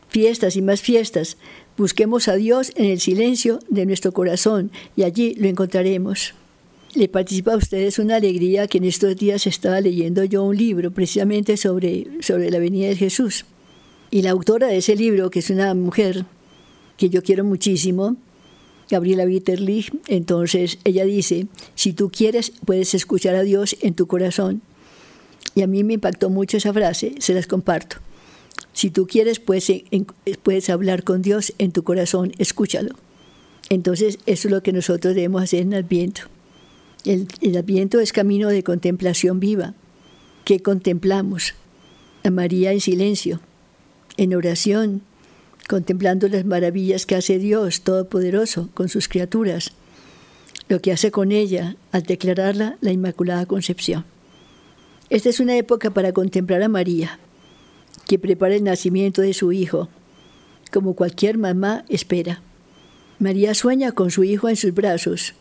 fiestas 0.10 0.56
y 0.56 0.62
más 0.62 0.82
fiestas, 0.82 1.38
busquemos 1.78 2.28
a 2.28 2.36
Dios 2.36 2.72
en 2.76 2.86
el 2.86 3.00
silencio 3.00 3.60
de 3.70 3.86
nuestro 3.86 4.12
corazón 4.12 4.72
y 4.96 5.04
allí 5.04 5.36
lo 5.36 5.48
encontraremos. 5.48 6.34
Le 6.94 7.08
participa 7.08 7.54
a 7.54 7.58
ustedes 7.58 8.00
una 8.00 8.16
alegría 8.16 8.68
que 8.68 8.78
en 8.78 8.86
estos 8.86 9.16
días 9.18 9.48
estaba 9.48 9.82
leyendo 9.82 10.24
yo 10.24 10.44
un 10.44 10.56
libro 10.56 10.92
precisamente 10.92 11.58
sobre, 11.58 12.08
sobre 12.22 12.52
la 12.52 12.60
venida 12.60 12.88
de 12.88 12.96
Jesús. 12.96 13.46
Y 14.12 14.22
la 14.22 14.32
autora 14.32 14.68
de 14.68 14.78
ese 14.78 14.96
libro, 14.96 15.30
que 15.30 15.40
es 15.40 15.50
una 15.50 15.74
mujer 15.74 16.26
que 16.98 17.10
yo 17.10 17.24
quiero 17.24 17.44
muchísimo, 17.44 18.16
Gabriela 18.90 19.26
Witterlich, 19.26 19.92
entonces 20.08 20.78
ella 20.84 21.06
dice, 21.06 21.48
si 21.74 21.94
tú 21.94 22.10
quieres, 22.10 22.52
puedes 22.66 22.94
escuchar 22.94 23.36
a 23.36 23.44
Dios 23.44 23.76
en 23.82 23.96
tu 23.96 24.08
corazón. 24.08 24.62
Y 25.56 25.62
a 25.62 25.68
mí 25.68 25.84
me 25.84 25.94
impactó 25.94 26.30
mucho 26.30 26.58
esa 26.58 26.74
frase, 26.74 27.16
se 27.20 27.34
las 27.34 27.48
comparto. 27.48 27.98
Si 28.74 28.90
tú 28.92 29.08
quieres, 29.08 29.40
puedes, 29.40 29.72
puedes 30.44 30.70
hablar 30.70 31.04
con 31.04 31.22
Dios 31.22 31.54
en 31.58 31.72
tu 31.72 31.84
corazón, 31.84 32.34
escúchalo. 32.38 32.96
Entonces, 33.70 34.20
eso 34.26 34.48
es 34.48 34.52
lo 34.52 34.62
que 34.62 34.74
nosotros 34.74 35.16
debemos 35.16 35.42
hacer 35.42 35.62
en 35.62 35.74
Adviento. 35.74 36.24
El, 37.06 37.28
el 37.42 37.58
Adviento 37.58 38.00
es 38.00 38.12
camino 38.12 38.50
de 38.50 38.64
contemplación 38.64 39.40
viva. 39.40 39.74
¿Qué 40.44 40.60
contemplamos? 40.60 41.54
A 42.24 42.30
María 42.30 42.72
en 42.74 42.82
silencio, 42.82 43.40
en 44.18 44.36
oración, 44.36 45.02
contemplando 45.68 46.28
las 46.28 46.46
maravillas 46.46 47.06
que 47.06 47.16
hace 47.16 47.40
Dios 47.40 47.82
Todopoderoso 47.82 48.70
con 48.74 48.90
sus 48.90 49.08
criaturas, 49.08 49.72
lo 50.70 50.80
que 50.82 50.92
hace 50.92 51.12
con 51.12 51.32
ella 51.32 51.76
al 51.92 52.04
declararla 52.04 52.78
la 52.82 52.92
Inmaculada 52.92 53.46
Concepción. 53.46 54.06
Esta 55.10 55.30
es 55.30 55.40
una 55.40 55.56
época 55.58 55.92
para 55.92 56.14
contemplar 56.14 56.64
a 56.64 56.70
María, 56.70 57.20
que 58.08 58.20
prepara 58.20 58.56
el 58.56 58.64
nacimiento 58.64 59.22
de 59.22 59.34
su 59.34 59.52
hijo, 59.52 59.90
como 60.72 60.96
cualquier 60.96 61.38
mamá 61.38 61.86
espera. 61.90 62.42
María 63.20 63.54
sueña 63.54 63.92
con 63.92 64.12
su 64.12 64.24
hijo 64.24 64.50
en 64.50 64.56
sus 64.56 64.74
brazos, 64.74 65.34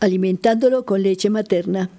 alimentándolo 0.00 0.84
con 0.84 1.02
leche 1.02 1.30
materna, 1.30 1.90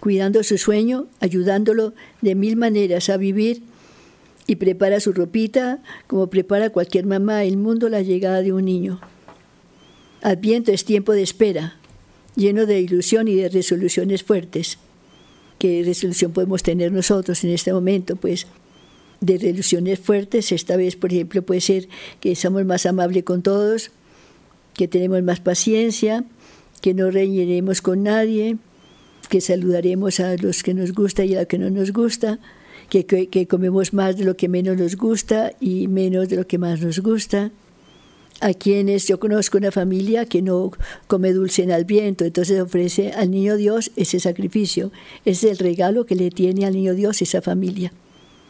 cuidando 0.00 0.42
su 0.42 0.58
sueño, 0.58 1.06
ayudándolo 1.20 1.94
de 2.20 2.34
mil 2.34 2.56
maneras 2.56 3.08
a 3.10 3.16
vivir 3.16 3.62
y 4.48 4.56
prepara 4.56 4.98
su 4.98 5.12
ropita 5.12 5.80
como 6.08 6.28
prepara 6.28 6.70
cualquier 6.70 7.06
mamá 7.06 7.44
el 7.44 7.58
mundo 7.58 7.88
la 7.88 8.02
llegada 8.02 8.42
de 8.42 8.52
un 8.52 8.64
niño. 8.64 8.98
Adviento 10.22 10.72
es 10.72 10.84
tiempo 10.84 11.12
de 11.12 11.22
espera, 11.22 11.76
lleno 12.34 12.66
de 12.66 12.80
ilusión 12.80 13.28
y 13.28 13.34
de 13.34 13.50
resoluciones 13.50 14.24
fuertes. 14.24 14.78
¿Qué 15.58 15.82
resolución 15.84 16.32
podemos 16.32 16.62
tener 16.62 16.90
nosotros 16.90 17.44
en 17.44 17.50
este 17.50 17.72
momento? 17.72 18.16
Pues 18.16 18.46
de 19.20 19.36
resoluciones 19.36 19.98
fuertes, 19.98 20.50
esta 20.50 20.76
vez, 20.76 20.96
por 20.96 21.12
ejemplo, 21.12 21.42
puede 21.42 21.60
ser 21.60 21.88
que 22.20 22.34
somos 22.34 22.64
más 22.64 22.86
amables 22.86 23.24
con 23.24 23.42
todos, 23.42 23.90
que 24.72 24.88
tenemos 24.88 25.22
más 25.22 25.40
paciencia, 25.40 26.24
que 26.80 26.94
no 26.94 27.10
reñiremos 27.10 27.82
con 27.82 28.04
nadie, 28.04 28.56
que 29.28 29.42
saludaremos 29.42 30.20
a 30.20 30.36
los 30.36 30.62
que 30.62 30.72
nos 30.72 30.92
gusta 30.92 31.26
y 31.26 31.34
a 31.34 31.40
los 31.40 31.48
que 31.48 31.58
no 31.58 31.68
nos 31.68 31.92
gusta, 31.92 32.38
que, 32.88 33.46
comemos 33.48 33.92
más 33.92 34.16
de 34.16 34.24
lo 34.24 34.36
que 34.36 34.48
menos 34.48 34.76
nos 34.76 34.96
gusta 34.96 35.52
y 35.60 35.88
menos 35.88 36.28
de 36.28 36.36
lo 36.36 36.46
que 36.46 36.58
más 36.58 36.80
nos 36.80 37.00
gusta. 37.00 37.50
A 38.40 38.54
quienes 38.54 39.08
yo 39.08 39.18
conozco 39.18 39.58
una 39.58 39.72
familia 39.72 40.24
que 40.24 40.42
no 40.42 40.70
come 41.08 41.32
dulce 41.32 41.64
en 41.64 41.72
el 41.72 41.84
viento, 41.84 42.24
entonces 42.24 42.60
ofrece 42.60 43.12
al 43.12 43.30
niño 43.30 43.56
Dios 43.56 43.90
ese 43.96 44.20
sacrificio. 44.20 44.92
Es 45.24 45.42
el 45.42 45.58
regalo 45.58 46.06
que 46.06 46.14
le 46.14 46.30
tiene 46.30 46.64
al 46.64 46.74
niño 46.74 46.94
Dios 46.94 47.20
esa 47.20 47.42
familia. 47.42 47.92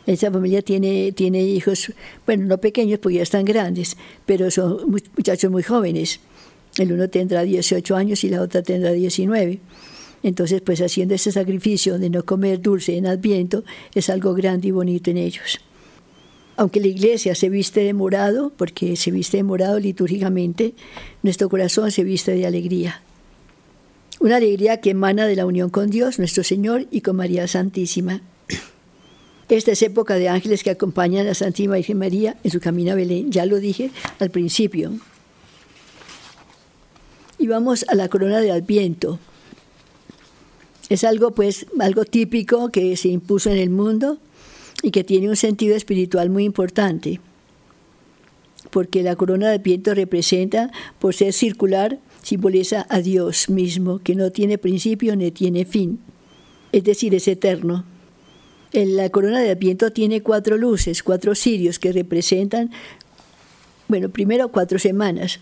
Esa 0.07 0.31
familia 0.31 0.63
tiene, 0.63 1.13
tiene 1.13 1.43
hijos, 1.43 1.93
bueno, 2.27 2.47
no 2.47 2.59
pequeños 2.59 2.99
porque 2.99 3.17
ya 3.17 3.23
están 3.23 3.45
grandes, 3.45 3.97
pero 4.25 4.51
son 4.51 4.91
muchachos 5.17 5.51
muy 5.51 5.63
jóvenes. 5.63 6.21
El 6.77 6.93
uno 6.93 7.09
tendrá 7.09 7.43
18 7.43 7.97
años 7.97 8.25
y 8.25 8.29
la 8.29 8.43
otra 8.43 8.63
tendrá 8.63 8.93
19. 8.93 9.59
Entonces, 10.23 10.61
pues 10.61 10.81
haciendo 10.81 11.15
ese 11.15 11.33
sacrificio 11.33 11.99
de 11.99 12.11
no 12.11 12.25
comer 12.25 12.61
dulce 12.61 12.97
en 12.97 13.07
Adviento 13.07 13.65
es 13.95 14.11
algo 14.11 14.35
grande 14.35 14.69
y 14.69 14.73
bonito 14.73 15.11
en 15.11 15.17
ellos. 15.17 15.61
Aunque 16.57 16.81
la 16.81 16.89
iglesia 16.89 17.37
se 17.37 17.49
viste 17.49 17.81
de 17.81 17.95
morado, 17.95 18.53
porque 18.57 18.97
se 18.97 19.13
viste 19.13 19.37
de 19.37 19.45
morado 19.45 19.79
litúrgicamente, 19.79 20.75
nuestro 21.23 21.49
corazón 21.49 21.93
se 21.93 22.03
viste 22.03 22.33
de 22.33 22.47
alegría. 22.47 23.01
Una 24.19 24.37
alegría 24.37 24.81
que 24.81 24.91
emana 24.91 25.27
de 25.27 25.37
la 25.37 25.47
unión 25.47 25.71
con 25.71 25.89
Dios, 25.89 26.19
nuestro 26.19 26.43
Señor, 26.43 26.89
y 26.91 27.03
con 27.03 27.15
María 27.15 27.47
Santísima. 27.47 28.23
Esta 29.49 29.71
es 29.71 29.83
época 29.83 30.17
de 30.17 30.29
ángeles 30.29 30.65
que 30.65 30.71
acompañan 30.71 31.23
a 31.23 31.29
la 31.29 31.35
Santísima 31.35 31.77
Virgen 31.77 31.99
María 31.99 32.37
en 32.43 32.51
su 32.51 32.59
camino 32.59 32.91
a 32.91 32.97
Belén. 32.97 33.31
Ya 33.31 33.47
lo 33.47 33.61
dije 33.61 33.93
al 34.19 34.31
principio. 34.31 34.93
Y 37.39 37.47
vamos 37.47 37.87
a 37.89 37.95
la 37.95 38.09
corona 38.09 38.41
de 38.41 38.51
Adviento. 38.51 39.21
Es 40.89 41.05
algo, 41.05 41.33
pues, 41.33 41.67
algo 41.79 42.05
típico 42.05 42.71
que 42.71 42.97
se 42.97 43.09
impuso 43.09 43.51
en 43.51 43.59
el 43.59 43.71
mundo 43.71 44.19
y 44.83 44.91
que 44.91 45.05
tiene 45.05 45.29
un 45.29 45.37
sentido 45.37 45.77
espiritual 45.77 46.31
muy 46.31 46.45
importante. 46.45 47.21
Porque 48.71 49.03
la 49.03 49.17
corona 49.17 49.51
de 49.51 49.59
viento 49.59 49.95
representa, 49.95 50.71
por 50.99 51.15
ser 51.15 51.33
circular, 51.33 51.99
simboliza 52.23 52.87
a 52.89 53.01
Dios 53.01 53.49
mismo, 53.49 53.99
que 53.99 54.15
no 54.15 54.31
tiene 54.31 54.59
principio 54.59 55.17
ni 55.17 55.31
tiene 55.31 55.65
fin. 55.65 56.01
Es 56.73 56.85
decir, 56.85 57.15
es 57.15 57.29
eterno. 57.29 57.85
La 58.73 59.09
corona 59.11 59.41
de 59.41 59.55
viento 59.55 59.91
tiene 59.93 60.23
cuatro 60.23 60.59
luces, 60.59 61.03
cuatro 61.03 61.35
cirios 61.35 61.79
que 61.79 61.93
representan, 61.93 62.71
bueno, 63.89 64.11
primero 64.11 64.49
cuatro 64.49 64.79
semanas, 64.79 65.41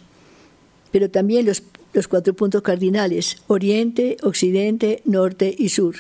pero 0.92 1.10
también 1.10 1.46
los 1.46 1.62
los 1.96 2.08
cuatro 2.08 2.34
puntos 2.34 2.62
cardinales, 2.62 3.38
oriente, 3.46 4.18
occidente, 4.22 5.00
norte 5.06 5.54
y 5.56 5.70
sur. 5.70 5.96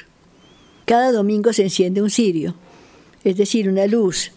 Cada 0.84 1.10
domingo 1.10 1.52
se 1.52 1.62
enciende 1.62 2.02
un 2.02 2.10
cirio, 2.10 2.54
es 3.24 3.36
decir, 3.36 3.68
una 3.68 3.86
luz. 3.86 4.30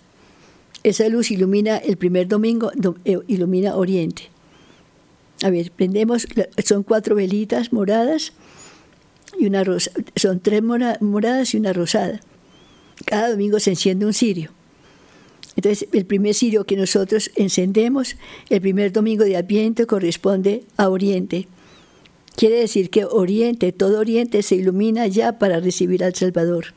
Esa 0.84 1.10
luz 1.10 1.32
ilumina 1.32 1.78
el 1.78 1.98
primer 1.98 2.28
domingo, 2.28 2.72
eh, 3.04 3.20
ilumina 3.28 3.75
oriente. 3.75 4.30
A 5.44 5.50
ver, 5.50 5.72
prendemos, 5.72 6.28
son 6.63 6.84
cuatro 6.84 7.16
velitas 7.16 7.74
moradas 7.74 8.34
y 9.38 9.46
una 9.46 9.63
rosa, 9.63 9.92
son 10.16 10.39
tres 10.39 10.63
moradas 10.63 11.54
y 11.54 11.58
una 11.58 11.74
rosada. 11.74 12.22
Cada 13.06 13.30
domingo 13.32 13.60
se 13.60 13.72
enciende 13.72 14.06
un 14.06 14.13
cirio. 14.13 14.51
Entonces, 15.60 15.89
el 15.92 16.06
primer 16.06 16.34
cirio 16.36 16.63
que 16.63 16.78
nosotros 16.78 17.32
encendemos 17.36 18.16
el 18.50 18.62
primer 18.62 18.94
domingo 18.94 19.25
de 19.25 19.36
Adviento 19.36 19.88
corresponde 19.88 20.63
a 20.78 20.88
Oriente. 20.88 21.50
Quiere 22.38 22.56
decir 22.56 22.89
que 22.89 23.04
Oriente, 23.04 23.74
todo 23.74 24.00
Oriente 24.00 24.42
se 24.42 24.56
ilumina 24.56 25.06
ya 25.08 25.38
para 25.38 25.60
recibir 25.60 26.01
al 26.06 26.16
Salvador. 26.16 26.68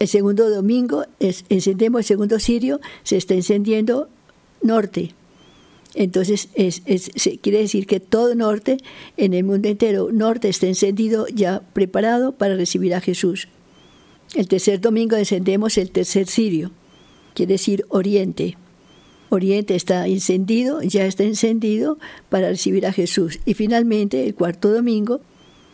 El 0.00 0.08
segundo 0.08 0.50
domingo 0.50 1.06
encendemos 1.18 2.00
el 2.00 2.04
segundo 2.04 2.38
cirio, 2.40 2.78
se 3.04 3.16
está 3.16 3.32
encendiendo 3.32 4.10
norte. 4.60 5.14
Entonces, 5.94 6.50
es, 6.52 6.82
quiere 7.40 7.60
decir 7.60 7.86
que 7.86 8.00
todo 8.00 8.34
norte, 8.34 8.76
en 9.16 9.32
el 9.32 9.44
mundo 9.44 9.66
entero, 9.66 10.10
norte 10.12 10.50
está 10.50 10.66
encendido 10.66 11.26
ya 11.28 11.62
preparado 11.72 12.32
para 12.32 12.54
recibir 12.54 12.94
a 12.94 13.00
Jesús. 13.00 13.48
El 14.34 14.46
tercer 14.46 14.78
domingo 14.78 15.16
encendemos 15.16 15.78
el 15.78 15.90
tercer 15.90 16.26
cirio 16.26 16.70
quiere 17.34 17.54
decir 17.54 17.84
oriente. 17.88 18.56
Oriente 19.28 19.76
está 19.76 20.06
encendido, 20.08 20.82
ya 20.82 21.06
está 21.06 21.22
encendido 21.22 21.98
para 22.28 22.48
recibir 22.48 22.86
a 22.86 22.92
Jesús. 22.92 23.38
Y 23.46 23.54
finalmente, 23.54 24.26
el 24.26 24.34
cuarto 24.34 24.72
domingo, 24.72 25.20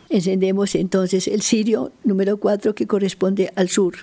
encendemos 0.09 0.75
entonces 0.75 1.27
el 1.27 1.41
cirio 1.41 1.91
número 2.03 2.37
cuatro 2.37 2.75
que 2.75 2.87
corresponde 2.87 3.51
al 3.55 3.69
sur. 3.69 3.95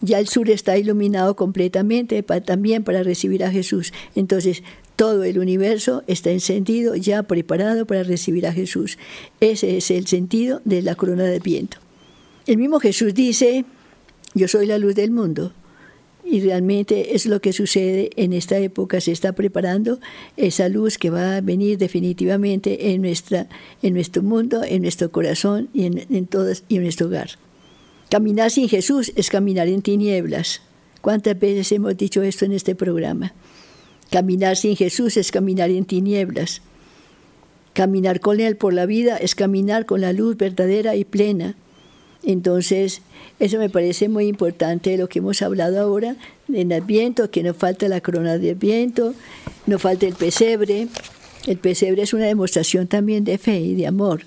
Ya 0.00 0.18
el 0.18 0.28
sur 0.28 0.50
está 0.50 0.76
iluminado 0.76 1.36
completamente 1.36 2.22
también 2.22 2.84
para 2.84 3.02
recibir 3.02 3.44
a 3.44 3.50
Jesús. 3.50 3.92
Entonces, 4.14 4.62
todo 4.94 5.24
el 5.24 5.38
universo 5.38 6.04
está 6.06 6.30
encendido, 6.30 6.94
ya 6.96 7.22
preparado 7.22 7.86
para 7.86 8.02
recibir 8.02 8.46
a 8.46 8.52
Jesús. 8.52 8.98
Ese 9.40 9.76
es 9.76 9.90
el 9.90 10.06
sentido 10.06 10.60
de 10.64 10.82
la 10.82 10.94
corona 10.94 11.24
de 11.24 11.38
viento. 11.38 11.78
El 12.46 12.58
mismo 12.58 12.78
Jesús 12.78 13.14
dice, 13.14 13.64
yo 14.34 14.48
soy 14.48 14.66
la 14.66 14.78
luz 14.78 14.94
del 14.94 15.10
mundo. 15.10 15.52
Y 16.28 16.40
realmente 16.40 17.14
es 17.14 17.26
lo 17.26 17.40
que 17.40 17.52
sucede 17.52 18.10
en 18.16 18.32
esta 18.32 18.58
época, 18.58 19.00
se 19.00 19.12
está 19.12 19.32
preparando 19.32 20.00
esa 20.36 20.68
luz 20.68 20.98
que 20.98 21.08
va 21.08 21.36
a 21.36 21.40
venir 21.40 21.78
definitivamente 21.78 22.90
en, 22.92 23.02
nuestra, 23.02 23.46
en 23.80 23.94
nuestro 23.94 24.24
mundo, 24.24 24.62
en 24.64 24.82
nuestro 24.82 25.12
corazón 25.12 25.68
y 25.72 25.84
en, 25.84 25.98
en 25.98 26.28
y 26.68 26.76
en 26.76 26.82
nuestro 26.82 27.06
hogar. 27.06 27.30
Caminar 28.10 28.50
sin 28.50 28.68
Jesús 28.68 29.12
es 29.14 29.30
caminar 29.30 29.68
en 29.68 29.82
tinieblas. 29.82 30.62
¿Cuántas 31.00 31.38
veces 31.38 31.70
hemos 31.70 31.96
dicho 31.96 32.22
esto 32.22 32.44
en 32.44 32.52
este 32.52 32.74
programa? 32.74 33.32
Caminar 34.10 34.56
sin 34.56 34.74
Jesús 34.74 35.16
es 35.16 35.30
caminar 35.30 35.70
en 35.70 35.84
tinieblas. 35.84 36.62
Caminar 37.72 38.20
con 38.20 38.40
Él 38.40 38.56
por 38.56 38.74
la 38.74 38.86
vida 38.86 39.16
es 39.16 39.34
caminar 39.34 39.86
con 39.86 40.00
la 40.00 40.12
luz 40.12 40.36
verdadera 40.36 40.96
y 40.96 41.04
plena. 41.04 41.54
Entonces, 42.26 43.00
eso 43.38 43.58
me 43.58 43.70
parece 43.70 44.08
muy 44.08 44.26
importante 44.26 44.90
de 44.90 44.98
lo 44.98 45.08
que 45.08 45.20
hemos 45.20 45.40
hablado 45.40 45.80
ahora 45.80 46.16
en 46.52 46.72
Adviento, 46.72 47.30
que 47.30 47.42
no 47.42 47.54
falta 47.54 47.88
la 47.88 48.00
corona 48.00 48.36
de 48.36 48.50
Adviento, 48.50 49.14
no 49.66 49.78
falta 49.78 50.06
el 50.06 50.14
pesebre. 50.14 50.88
El 51.46 51.56
pesebre 51.56 52.02
es 52.02 52.12
una 52.12 52.26
demostración 52.26 52.88
también 52.88 53.24
de 53.24 53.38
fe 53.38 53.60
y 53.60 53.74
de 53.76 53.86
amor. 53.86 54.22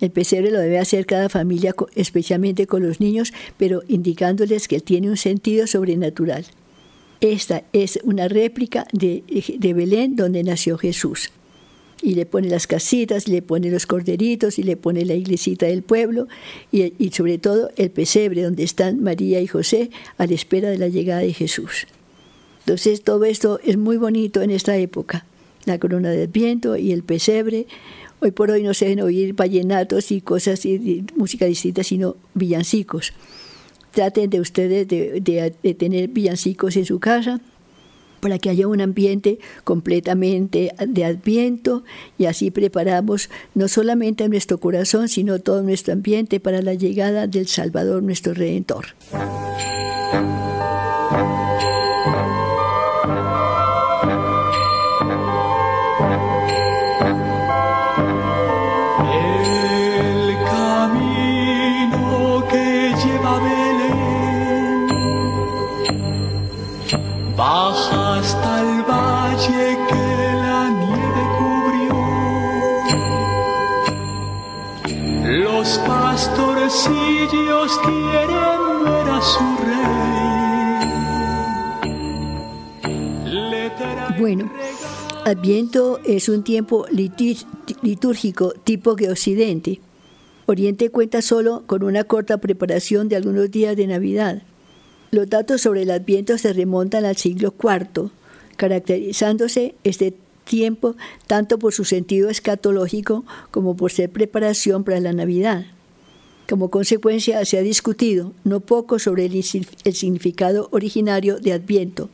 El 0.00 0.10
pesebre 0.10 0.52
lo 0.52 0.60
debe 0.60 0.78
hacer 0.78 1.06
cada 1.06 1.28
familia, 1.28 1.74
especialmente 1.96 2.66
con 2.66 2.86
los 2.86 3.00
niños, 3.00 3.32
pero 3.56 3.82
indicándoles 3.88 4.68
que 4.68 4.80
tiene 4.80 5.10
un 5.10 5.16
sentido 5.16 5.66
sobrenatural. 5.66 6.44
Esta 7.20 7.64
es 7.72 7.98
una 8.04 8.28
réplica 8.28 8.86
de, 8.92 9.24
Belén 9.74 10.14
donde 10.14 10.44
nació 10.44 10.78
Jesús. 10.78 11.30
Y 12.02 12.14
le 12.14 12.26
pone 12.26 12.48
las 12.48 12.66
casitas, 12.66 13.28
le 13.28 13.40
pone 13.40 13.70
los 13.70 13.86
corderitos 13.86 14.58
y 14.58 14.62
le 14.62 14.76
pone 14.76 15.04
la 15.04 15.14
iglesita 15.14 15.66
del 15.66 15.82
pueblo 15.82 16.28
y, 16.70 16.92
y 16.98 17.10
sobre 17.12 17.38
todo 17.38 17.70
el 17.76 17.90
pesebre 17.90 18.42
donde 18.42 18.62
están 18.62 19.02
María 19.02 19.40
y 19.40 19.46
José 19.46 19.90
a 20.18 20.26
la 20.26 20.34
espera 20.34 20.68
de 20.70 20.78
la 20.78 20.88
llegada 20.88 21.20
de 21.20 21.32
Jesús. 21.32 21.86
Entonces 22.60 23.02
todo 23.02 23.24
esto 23.24 23.60
es 23.64 23.76
muy 23.76 23.96
bonito 23.96 24.42
en 24.42 24.50
esta 24.50 24.76
época. 24.76 25.24
La 25.64 25.78
corona 25.78 26.10
del 26.10 26.28
viento 26.28 26.76
y 26.76 26.92
el 26.92 27.02
pesebre 27.02 27.66
Hoy 28.24 28.30
por 28.30 28.50
hoy 28.50 28.62
no 28.62 28.72
se 28.72 28.86
deben 28.86 29.04
oír 29.04 29.34
vallenatos 29.34 30.10
y 30.10 30.22
cosas 30.22 30.64
y, 30.64 31.04
música 31.14 31.44
distinta, 31.44 31.84
sino 31.84 32.16
villancicos. 32.32 33.12
Traten 33.90 34.30
de 34.30 34.40
ustedes 34.40 34.88
de, 34.88 35.74
tener 35.78 36.08
villancicos 36.08 36.76
en 36.76 36.86
su 36.86 37.00
casa 37.00 37.42
para 38.24 38.38
que 38.38 38.48
haya 38.48 38.66
un 38.66 38.80
ambiente 38.80 39.38
completamente 39.64 40.72
de 40.88 41.04
adviento 41.04 41.84
y 42.16 42.24
así 42.24 42.50
preparamos 42.50 43.28
no 43.54 43.68
solamente 43.68 44.26
nuestro 44.30 44.56
corazón, 44.56 45.10
sino 45.10 45.40
todo 45.40 45.62
nuestro 45.62 45.92
ambiente 45.92 46.40
para 46.40 46.62
la 46.62 46.72
llegada 46.72 47.26
del 47.26 47.48
Salvador, 47.48 48.02
nuestro 48.02 48.32
Redentor. 48.32 48.86
Bueno, 84.18 84.50
Adviento 85.24 86.00
es 86.04 86.28
un 86.28 86.44
tiempo 86.44 86.86
litúrgico 87.82 88.54
tipo 88.64 88.96
que 88.96 89.10
Occidente. 89.10 89.80
Oriente 90.46 90.90
cuenta 90.90 91.20
solo 91.20 91.64
con 91.66 91.82
una 91.82 92.04
corta 92.04 92.38
preparación 92.38 93.08
de 93.08 93.16
algunos 93.16 93.50
días 93.50 93.76
de 93.76 93.86
Navidad. 93.86 94.42
Los 95.10 95.28
datos 95.28 95.60
sobre 95.60 95.82
el 95.82 95.90
Adviento 95.90 96.38
se 96.38 96.52
remontan 96.52 97.04
al 97.04 97.16
siglo 97.16 97.54
IV, 97.62 98.10
caracterizándose 98.56 99.74
este 99.84 100.14
tiempo 100.44 100.94
tanto 101.26 101.58
por 101.58 101.72
su 101.72 101.84
sentido 101.84 102.30
escatológico 102.30 103.24
como 103.50 103.76
por 103.76 103.92
ser 103.92 104.10
preparación 104.10 104.84
para 104.84 105.00
la 105.00 105.12
Navidad. 105.12 105.66
Como 106.48 106.70
consecuencia, 106.70 107.42
se 107.46 107.56
ha 107.56 107.62
discutido 107.62 108.32
no 108.44 108.60
poco 108.60 108.98
sobre 108.98 109.24
el, 109.24 109.42
significado 109.42 110.68
originario 110.72 111.38
de 111.38 111.54
Adviento. 111.54 112.10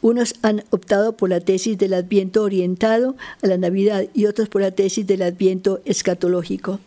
Unos 0.00 0.36
han 0.42 0.64
optado 0.70 1.16
por 1.16 1.28
la 1.28 1.40
tesis 1.40 1.76
del 1.76 1.92
Adviento 1.92 2.42
orientado 2.42 3.16
a 3.42 3.46
la 3.46 3.58
Navidad 3.58 4.06
y 4.14 4.24
otros 4.24 4.48
por 4.48 4.62
la 4.62 4.70
tesis 4.70 5.06
del 5.06 5.20
Adviento 5.20 5.82
escatológico. 5.84 6.80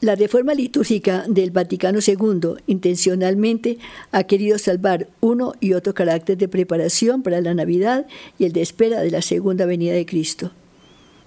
La 0.00 0.16
reforma 0.16 0.54
litúrgica 0.54 1.26
del 1.28 1.52
Vaticano 1.52 2.00
II 2.04 2.56
intencionalmente 2.66 3.78
ha 4.10 4.24
querido 4.24 4.58
salvar 4.58 5.08
uno 5.20 5.52
y 5.60 5.74
otro 5.74 5.94
carácter 5.94 6.38
de 6.38 6.48
preparación 6.48 7.22
para 7.22 7.40
la 7.40 7.54
Navidad 7.54 8.06
y 8.38 8.46
el 8.46 8.52
de 8.52 8.62
espera 8.62 9.00
de 9.00 9.10
la 9.10 9.22
segunda 9.22 9.66
venida 9.66 9.92
de 9.92 10.06
Cristo 10.06 10.50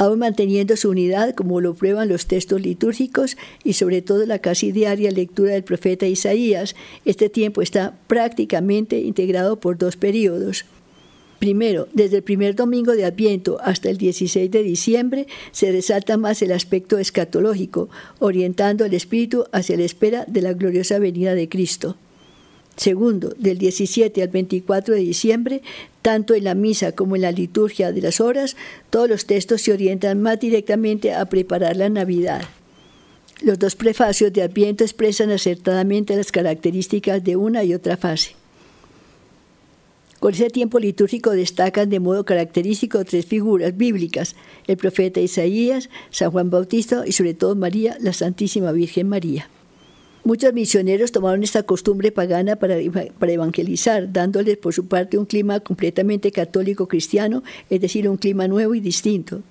aún 0.04 0.20
manteniendo 0.20 0.78
su 0.78 0.90
unidad 0.90 1.34
como 1.34 1.62
lo 1.62 1.74
prueban 1.74 2.10
los 2.10 2.28
textos 2.28 2.62
litúrgicos 2.62 3.38
y 3.64 3.74
sobre 3.74 4.02
todo 4.02 4.26
la 4.26 4.40
casi 4.40 4.72
diaria 4.72 5.12
lectura 5.12 5.54
del 5.54 5.64
profeta 5.64 6.06
Isaías, 6.06 6.76
este 7.06 7.30
tiempo 7.30 7.62
está 7.62 7.96
prácticamente 8.08 9.00
integrado 9.00 9.60
por 9.60 9.78
dos 9.78 9.96
periodos. 9.96 10.66
Primero, 11.40 11.90
desde 11.92 12.18
el 12.18 12.24
primer 12.24 12.56
domingo 12.56 12.94
de 12.94 13.04
Adviento 13.04 13.58
hasta 13.62 13.90
el 13.90 13.98
16 13.98 14.50
de 14.50 14.64
diciembre 14.64 15.28
se 15.52 15.74
resalta 15.74 16.16
más 16.16 16.42
el 16.42 16.54
aspecto 16.54 17.00
escatológico, 17.00 17.90
orientando 18.20 18.86
el 18.86 18.94
espíritu 18.94 19.44
hacia 19.52 19.76
la 19.76 19.84
espera 19.84 20.24
de 20.26 20.42
la 20.42 20.54
gloriosa 20.54 21.00
venida 21.00 21.36
de 21.36 21.50
Cristo. 21.50 21.98
Segundo, 22.78 23.36
del 23.38 23.58
17 23.58 24.24
al 24.24 24.30
24 24.30 24.96
de 24.96 25.02
diciembre, 25.02 25.62
tanto 26.04 26.36
en 26.36 26.44
la 26.44 26.54
misa 26.54 26.92
como 26.92 27.16
en 27.16 27.24
la 27.24 27.32
liturgia 27.32 27.92
de 27.92 28.02
las 28.02 28.22
horas, 28.22 28.56
todos 28.92 29.10
los 29.10 29.26
textos 29.26 29.62
se 29.62 29.74
orientan 29.74 30.22
más 30.22 30.40
directamente 30.40 31.14
a 31.14 31.26
preparar 31.26 31.78
la 31.78 31.90
Navidad. 31.90 32.44
Los 33.42 33.58
dos 33.58 33.76
prefacios 33.76 34.32
de 34.32 34.44
Adviento 34.44 34.84
expresan 34.84 35.32
acertadamente 35.32 36.16
las 36.16 36.32
características 36.32 37.24
de 37.24 37.36
una 37.36 37.64
y 37.64 37.74
otra 37.74 37.98
fase. 37.98 38.36
Con 40.20 40.34
ese 40.34 40.50
tiempo 40.50 40.80
litúrgico 40.80 41.32
destacan 41.32 41.90
de 41.90 42.00
modo 42.00 42.24
característico 42.24 43.04
tres 43.04 43.26
figuras 43.26 43.76
bíblicas, 43.76 44.36
el 44.68 44.78
profeta 44.78 45.20
Isaías, 45.20 45.90
San 46.12 46.32
Juan 46.32 46.50
Bautista 46.50 47.04
y 47.06 47.12
sobre 47.12 47.34
todo 47.34 47.56
María, 47.56 47.98
la 48.00 48.14
Santísima 48.14 48.72
Virgen 48.72 49.10
María. 49.10 49.50
Muchos 50.26 50.54
misioneros 50.54 51.12
tomaron 51.12 51.44
esta 51.44 51.64
costumbre 51.64 52.14
pagana 52.14 52.56
para, 52.56 52.78
evangelizar, 52.80 54.14
dándoles 54.14 54.56
por 54.56 54.74
su 54.74 54.88
parte 54.88 55.18
un 55.18 55.26
clima 55.26 55.60
completamente 55.60 56.32
católico 56.32 56.88
cristiano, 56.88 57.44
es 57.70 57.82
decir, 57.82 58.08
un 58.08 58.16
clima 58.16 58.48
nuevo 58.48 58.74
y 58.74 58.80
distinto. 58.80 59.42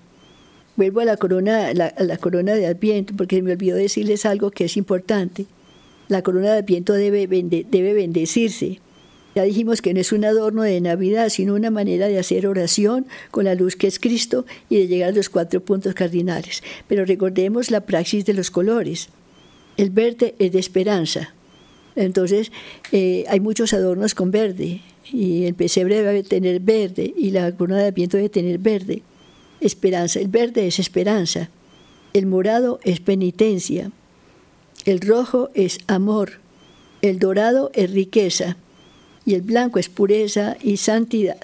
Vuelvo 0.76 1.00
a 1.00 1.04
la 1.04 1.18
corona, 1.18 1.74
la, 1.74 1.92
la 1.98 2.16
corona 2.16 2.54
de 2.54 2.66
Adviento, 2.66 3.12
porque 3.14 3.42
me 3.42 3.52
olvidó 3.52 3.76
decirles 3.76 4.24
algo 4.24 4.50
que 4.50 4.64
es 4.64 4.78
importante. 4.78 5.44
La 6.08 6.22
corona 6.22 6.52
de 6.52 6.58
Adviento 6.60 6.94
debe, 6.94 7.26
debe 7.26 7.92
bendecirse. 7.92 8.80
Ya 9.34 9.42
dijimos 9.42 9.82
que 9.82 9.92
no 9.92 10.00
es 10.00 10.10
un 10.10 10.24
adorno 10.24 10.62
de 10.62 10.80
Navidad, 10.80 11.28
sino 11.28 11.54
una 11.54 11.70
manera 11.70 12.08
de 12.08 12.18
hacer 12.18 12.46
oración 12.46 13.06
con 13.30 13.44
la 13.44 13.54
luz 13.54 13.76
que 13.76 13.88
es 13.88 13.98
Cristo 13.98 14.46
y 14.70 14.78
de 14.78 14.86
llegar 14.88 15.10
a 15.10 15.16
los 15.16 15.28
cuatro 15.28 15.60
puntos 15.62 15.92
cardinales. 15.92 16.62
Pero 16.88 17.04
recordemos 17.04 17.70
la 17.70 17.82
praxis 17.82 18.24
de 18.24 18.32
los 18.32 18.50
colores. 18.50 19.10
El 19.76 19.90
verde 19.90 20.34
es 20.38 20.52
de 20.52 20.58
esperanza. 20.58 21.34
Entonces, 21.96 22.52
eh, 22.90 23.24
hay 23.28 23.40
muchos 23.40 23.72
adornos 23.72 24.14
con 24.14 24.30
verde, 24.30 24.80
y 25.10 25.44
el 25.44 25.54
pesebre 25.54 26.02
debe 26.02 26.22
tener 26.22 26.60
verde, 26.60 27.12
y 27.16 27.30
la 27.30 27.50
corona 27.52 27.82
de 27.82 27.90
viento 27.90 28.16
debe 28.16 28.28
tener 28.28 28.58
verde. 28.58 29.02
Esperanza. 29.60 30.20
El 30.20 30.28
verde 30.28 30.66
es 30.66 30.78
esperanza. 30.78 31.50
El 32.12 32.26
morado 32.26 32.80
es 32.84 33.00
penitencia. 33.00 33.90
El 34.84 35.00
rojo 35.00 35.50
es 35.54 35.78
amor. 35.86 36.40
El 37.00 37.18
dorado 37.18 37.70
es 37.74 37.90
riqueza. 37.90 38.56
Y 39.24 39.34
el 39.34 39.42
blanco 39.42 39.78
es 39.78 39.88
pureza 39.88 40.56
y 40.62 40.78
santidad. 40.78 41.38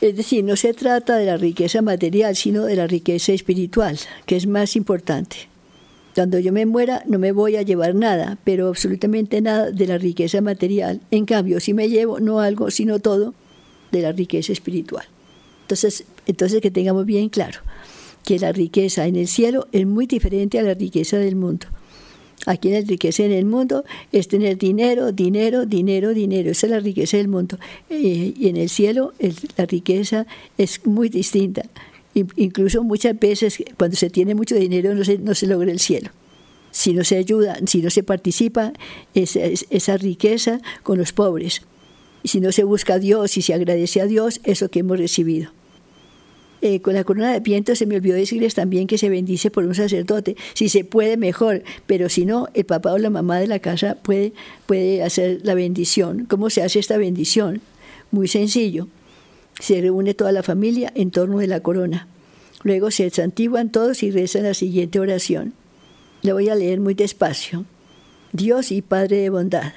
Es 0.00 0.16
decir, 0.16 0.44
no 0.44 0.56
se 0.56 0.74
trata 0.74 1.16
de 1.16 1.26
la 1.26 1.36
riqueza 1.36 1.82
material, 1.82 2.34
sino 2.36 2.64
de 2.64 2.76
la 2.76 2.86
riqueza 2.86 3.32
espiritual, 3.32 3.98
que 4.26 4.36
es 4.36 4.46
más 4.46 4.76
importante. 4.76 5.48
Cuando 6.14 6.38
yo 6.38 6.52
me 6.52 6.64
muera 6.64 7.02
no 7.06 7.18
me 7.18 7.32
voy 7.32 7.56
a 7.56 7.62
llevar 7.62 7.94
nada, 7.94 8.38
pero 8.44 8.68
absolutamente 8.68 9.40
nada 9.40 9.70
de 9.70 9.86
la 9.86 9.98
riqueza 9.98 10.40
material. 10.40 11.00
En 11.10 11.26
cambio, 11.26 11.58
si 11.60 11.74
me 11.74 11.88
llevo 11.88 12.20
no 12.20 12.40
algo, 12.40 12.70
sino 12.70 13.00
todo 13.00 13.34
de 13.90 14.02
la 14.02 14.12
riqueza 14.12 14.52
espiritual. 14.52 15.06
Entonces, 15.62 16.04
entonces 16.26 16.60
que 16.60 16.70
tengamos 16.70 17.04
bien 17.06 17.28
claro 17.28 17.60
que 18.24 18.38
la 18.38 18.52
riqueza 18.52 19.06
en 19.06 19.16
el 19.16 19.28
cielo 19.28 19.66
es 19.72 19.86
muy 19.86 20.06
diferente 20.06 20.58
a 20.58 20.62
la 20.62 20.74
riqueza 20.74 21.18
del 21.18 21.36
mundo. 21.36 21.66
Aquí 22.46 22.70
la 22.70 22.80
riqueza 22.80 23.24
en 23.24 23.32
el 23.32 23.46
mundo 23.46 23.84
es 24.12 24.28
tener 24.28 24.58
dinero, 24.58 25.12
dinero, 25.12 25.66
dinero, 25.66 26.12
dinero. 26.12 26.50
Esa 26.50 26.66
es 26.66 26.70
la 26.70 26.80
riqueza 26.80 27.16
del 27.16 27.28
mundo. 27.28 27.58
Eh, 27.88 28.34
y 28.36 28.48
en 28.48 28.56
el 28.56 28.68
cielo 28.68 29.14
la 29.56 29.66
riqueza 29.66 30.26
es 30.58 30.84
muy 30.86 31.08
distinta. 31.08 31.62
Incluso 32.14 32.82
muchas 32.84 33.18
veces 33.18 33.62
cuando 33.76 33.96
se 33.96 34.08
tiene 34.08 34.34
mucho 34.34 34.54
dinero 34.54 34.94
no 34.94 35.04
se, 35.04 35.18
no 35.18 35.34
se 35.34 35.46
logra 35.46 35.72
el 35.72 35.80
cielo. 35.80 36.10
si 36.70 36.92
no 36.92 37.04
se 37.04 37.16
ayuda, 37.16 37.56
si 37.66 37.82
no 37.82 37.90
se 37.90 38.02
participa 38.02 38.72
esa, 39.14 39.40
esa 39.70 39.96
riqueza 39.96 40.60
con 40.82 40.98
los 40.98 41.12
pobres, 41.12 41.62
si 42.24 42.40
no 42.40 42.52
se 42.52 42.64
busca 42.64 42.94
a 42.94 42.98
Dios 42.98 43.36
y 43.36 43.42
se 43.42 43.54
agradece 43.54 44.00
a 44.00 44.06
Dios 44.06 44.40
eso 44.44 44.68
que 44.68 44.80
hemos 44.80 44.98
recibido. 44.98 45.50
Eh, 46.62 46.80
con 46.80 46.94
la 46.94 47.04
corona 47.04 47.30
de 47.30 47.40
viento 47.40 47.76
se 47.76 47.84
me 47.84 47.94
olvidó 47.96 48.16
decirles 48.16 48.54
también 48.54 48.86
que 48.86 48.96
se 48.96 49.10
bendice 49.10 49.50
por 49.50 49.66
un 49.66 49.74
sacerdote. 49.74 50.34
Si 50.54 50.70
se 50.70 50.82
puede, 50.82 51.18
mejor, 51.18 51.62
pero 51.86 52.08
si 52.08 52.24
no, 52.24 52.48
el 52.54 52.64
papá 52.64 52.92
o 52.92 52.98
la 52.98 53.10
mamá 53.10 53.38
de 53.38 53.46
la 53.46 53.58
casa 53.58 53.96
puede, 54.02 54.32
puede 54.64 55.02
hacer 55.02 55.40
la 55.42 55.52
bendición. 55.54 56.24
¿Cómo 56.24 56.48
se 56.48 56.62
hace 56.62 56.78
esta 56.78 56.96
bendición? 56.96 57.60
Muy 58.10 58.28
sencillo. 58.28 58.88
Se 59.60 59.80
reúne 59.80 60.14
toda 60.14 60.32
la 60.32 60.42
familia 60.42 60.92
en 60.94 61.10
torno 61.10 61.38
de 61.38 61.46
la 61.46 61.60
corona. 61.60 62.08
Luego 62.62 62.90
se 62.90 63.08
santiguan 63.10 63.70
todos 63.70 64.02
y 64.02 64.10
rezan 64.10 64.44
la 64.44 64.54
siguiente 64.54 65.00
oración. 65.00 65.54
Le 66.22 66.32
voy 66.32 66.48
a 66.48 66.54
leer 66.54 66.80
muy 66.80 66.94
despacio. 66.94 67.64
Dios 68.32 68.72
y 68.72 68.82
Padre 68.82 69.18
de 69.18 69.30
bondad, 69.30 69.72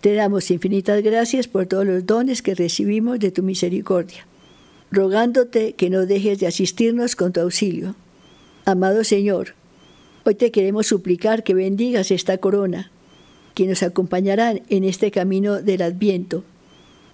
te 0.00 0.14
damos 0.14 0.50
infinitas 0.50 1.02
gracias 1.02 1.46
por 1.48 1.66
todos 1.66 1.86
los 1.86 2.06
dones 2.06 2.42
que 2.42 2.54
recibimos 2.54 3.18
de 3.20 3.30
tu 3.30 3.42
misericordia 3.42 4.26
rogándote 4.90 5.74
que 5.74 5.90
no 5.90 6.06
dejes 6.06 6.38
de 6.38 6.46
asistirnos 6.46 7.16
con 7.16 7.32
tu 7.32 7.40
auxilio. 7.40 7.94
Amado 8.64 9.04
Señor, 9.04 9.54
hoy 10.24 10.34
te 10.34 10.50
queremos 10.50 10.86
suplicar 10.86 11.42
que 11.42 11.54
bendigas 11.54 12.10
esta 12.10 12.38
corona, 12.38 12.90
que 13.54 13.66
nos 13.66 13.82
acompañará 13.82 14.54
en 14.68 14.84
este 14.84 15.10
camino 15.10 15.60
del 15.60 15.82
adviento, 15.82 16.44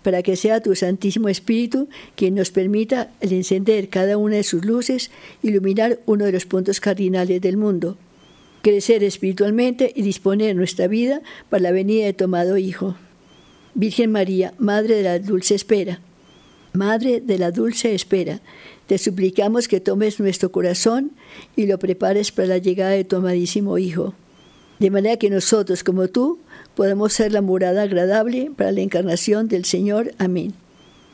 para 0.05 0.23
que 0.23 0.37
sea 0.37 0.61
tu 0.61 0.77
Santísimo 0.77 1.29
Espíritu 1.29 1.89
quien 2.15 2.37
nos 2.37 2.51
permita 2.53 3.11
el 3.21 3.33
encender 3.33 3.89
cada 3.89 4.17
una 4.19 4.37
de 4.37 4.45
sus 4.45 4.65
luces, 4.65 5.11
iluminar 5.43 5.99
uno 6.07 6.27
de 6.27 6.33
los 6.33 6.45
puntos 6.45 6.79
cardinales 6.79 7.41
del 7.41 7.57
mundo, 7.57 7.97
crecer 8.63 9.03
espiritualmente 9.03 9.93
y 9.97 10.03
disponer 10.03 10.55
nuestra 10.55 10.87
vida 10.87 11.23
para 11.49 11.63
la 11.63 11.73
venida 11.73 12.05
de 12.05 12.13
tu 12.13 12.25
amado 12.25 12.59
Hijo. 12.59 12.97
Virgen 13.75 14.13
María, 14.13 14.55
Madre 14.59 14.97
de 14.97 15.03
la 15.03 15.19
Dulce 15.19 15.55
Espera, 15.55 16.01
Madre 16.75 17.21
de 17.21 17.39
la 17.39 17.53
dulce 17.53 17.95
espera, 17.95 18.41
te 18.89 18.99
suplicamos 18.99 19.69
que 19.69 19.79
tomes 19.79 20.19
nuestro 20.19 20.51
corazón 20.51 21.13
y 21.55 21.67
lo 21.67 21.79
prepares 21.79 22.33
para 22.33 22.49
la 22.49 22.59
llegada 22.59 22.91
de 22.91 23.05
tu 23.05 23.15
amadísimo 23.15 23.79
Hijo, 23.79 24.13
de 24.81 24.91
manera 24.91 25.17
que 25.17 25.31
nosotros, 25.31 25.85
como 25.85 26.09
tú, 26.09 26.41
podamos 26.75 27.13
ser 27.13 27.33
la 27.33 27.43
morada 27.43 27.83
agradable 27.83 28.51
para 28.57 28.73
la 28.73 28.81
encarnación 28.81 29.49
del 29.49 29.65
Señor. 29.65 30.15
Amén. 30.19 30.55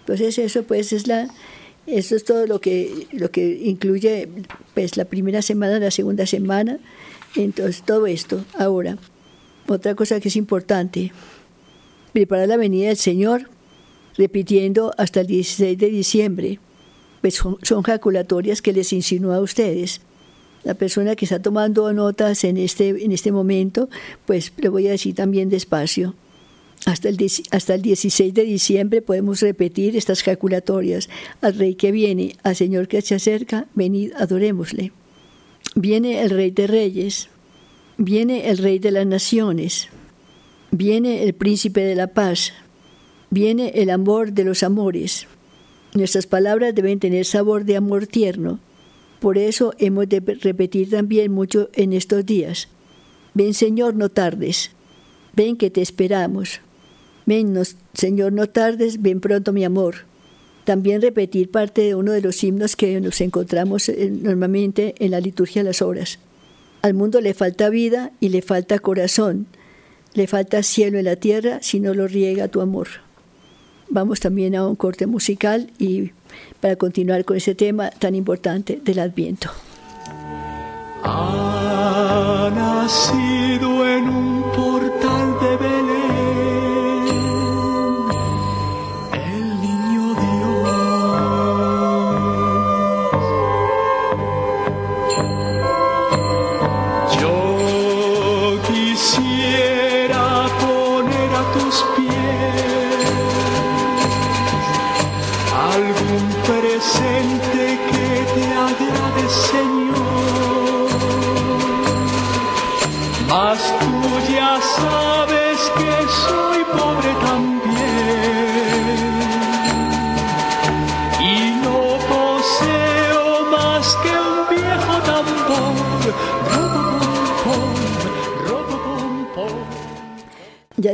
Entonces 0.01 0.38
eso 0.38 0.62
pues 0.64 0.92
es 0.92 1.07
la, 1.07 1.29
eso 1.87 2.16
es 2.16 2.25
todo 2.25 2.46
lo 2.46 2.61
que, 2.61 3.07
lo 3.12 3.31
que 3.31 3.61
incluye 3.64 4.29
pues 4.75 4.96
la 4.96 5.05
primera 5.05 5.42
semana, 5.42 5.79
la 5.79 5.90
segunda 5.90 6.27
semana, 6.27 6.79
entonces 7.37 7.83
todo 7.83 8.07
esto. 8.07 8.44
Ahora, 8.59 8.99
otra 9.68 9.94
cosa 9.94 10.20
que 10.20 10.29
es 10.29 10.37
importante, 10.37 11.12
preparar 12.12 12.49
la 12.49 12.57
venida 12.57 12.88
del 12.88 12.96
Señor 12.96 13.49
repitiendo 14.16 14.92
hasta 14.99 15.20
el 15.20 15.27
16 15.27 15.79
de 15.79 15.90
diciembre. 15.90 16.59
Pues 17.20 17.35
son, 17.35 17.83
jaculatorias 17.83 18.62
que 18.62 18.73
les 18.73 18.92
insinúa 18.92 19.37
a 19.37 19.40
ustedes. 19.40 20.01
La 20.64 20.75
persona 20.75 21.16
que 21.16 21.25
está 21.25 21.40
tomando 21.40 21.92
notas 21.92 22.44
en 22.44 22.57
este, 22.57 22.88
en 23.05 23.12
este 23.12 23.33
momento, 23.33 23.88
pues 24.27 24.53
le 24.59 24.68
voy 24.68 24.87
a 24.88 24.90
decir 24.90 25.14
también 25.14 25.49
despacio. 25.49 26.14
Hasta 26.87 27.09
el, 27.09 27.18
hasta 27.51 27.75
el 27.75 27.83
16 27.83 28.33
de 28.33 28.44
diciembre 28.44 29.03
podemos 29.03 29.40
repetir 29.40 29.96
estas 29.96 30.23
jaculatorias. 30.23 31.09
Al 31.40 31.55
Rey 31.55 31.75
que 31.75 31.92
viene, 31.92 32.37
al 32.42 32.57
Señor 32.57 32.88
que 32.88 33.03
se 33.03 33.14
acerca, 33.14 33.66
venid, 33.75 34.12
adorémosle. 34.16 34.92
Viene 35.75 36.23
el 36.23 36.31
Rey 36.31 36.51
de 36.51 36.66
Reyes, 36.66 37.29
viene 37.96 38.49
el 38.49 38.59
Rey 38.59 38.79
de 38.79 38.90
las 38.90 39.07
Naciones, 39.07 39.88
viene 40.70 41.25
el 41.25 41.35
Príncipe 41.35 41.83
de 41.83 41.94
la 41.94 42.09
Paz, 42.09 42.53
viene 43.29 43.73
el 43.77 43.90
amor 43.90 44.33
de 44.33 44.44
los 44.44 44.62
amores. 44.62 45.27
Nuestras 45.94 46.27
palabras 46.27 46.75
deben 46.75 46.99
tener 46.99 47.25
sabor 47.25 47.64
de 47.64 47.77
amor 47.77 48.07
tierno. 48.07 48.59
Por 49.20 49.38
eso 49.38 49.74
hemos 49.78 50.09
de 50.09 50.20
repetir 50.20 50.90
también 50.90 51.30
mucho 51.30 51.68
en 51.74 51.92
estos 51.92 52.24
días. 52.24 52.68
Ven 53.35 53.54
Señor, 53.54 53.94
no 53.94 54.09
tardes. 54.09 54.70
Ven 55.35 55.56
que 55.56 55.70
te 55.70 55.83
esperamos. 55.83 56.61
Ven 57.26 57.54
Señor, 57.94 58.33
no 58.33 58.48
tardes, 58.48 59.02
ven 59.02 59.20
pronto 59.20 59.52
mi 59.52 59.64
amor. 59.64 60.11
También 60.64 61.02
repetir 61.02 61.50
parte 61.50 61.83
de 61.83 61.94
uno 61.94 62.12
de 62.12 62.22
los 62.22 62.42
himnos 62.42 62.76
que 62.76 63.00
nos 63.00 63.20
encontramos 63.20 63.88
eh, 63.88 64.11
normalmente 64.11 64.94
en 64.98 65.11
la 65.11 65.20
liturgia 65.20 65.62
de 65.62 65.68
las 65.68 65.83
horas. 65.83 66.18
Al 66.83 66.94
mundo 66.94 67.20
le 67.20 67.35
falta 67.35 67.68
vida 67.68 68.12
y 68.20 68.30
le 68.30 68.42
falta 68.42 68.78
corazón. 68.78 69.46
Le 70.14 70.26
falta 70.26 70.62
cielo 70.62 70.98
en 70.98 71.04
la 71.04 71.16
tierra 71.16 71.61
si 71.62 71.78
no 71.78 71.94
lo 71.94 72.09
riega 72.09 72.48
tu 72.48 72.61
amor. 72.61 72.88
Vamos 73.90 74.20
también 74.20 74.54
a 74.54 74.66
un 74.66 74.76
corte 74.76 75.06
musical 75.06 75.70
y 75.78 76.12
para 76.61 76.77
continuar 76.77 77.25
con 77.25 77.37
ese 77.37 77.55
tema 77.55 77.90
tan 77.90 78.14
importante 78.14 78.81
del 78.83 78.99
Adviento. 78.99 79.51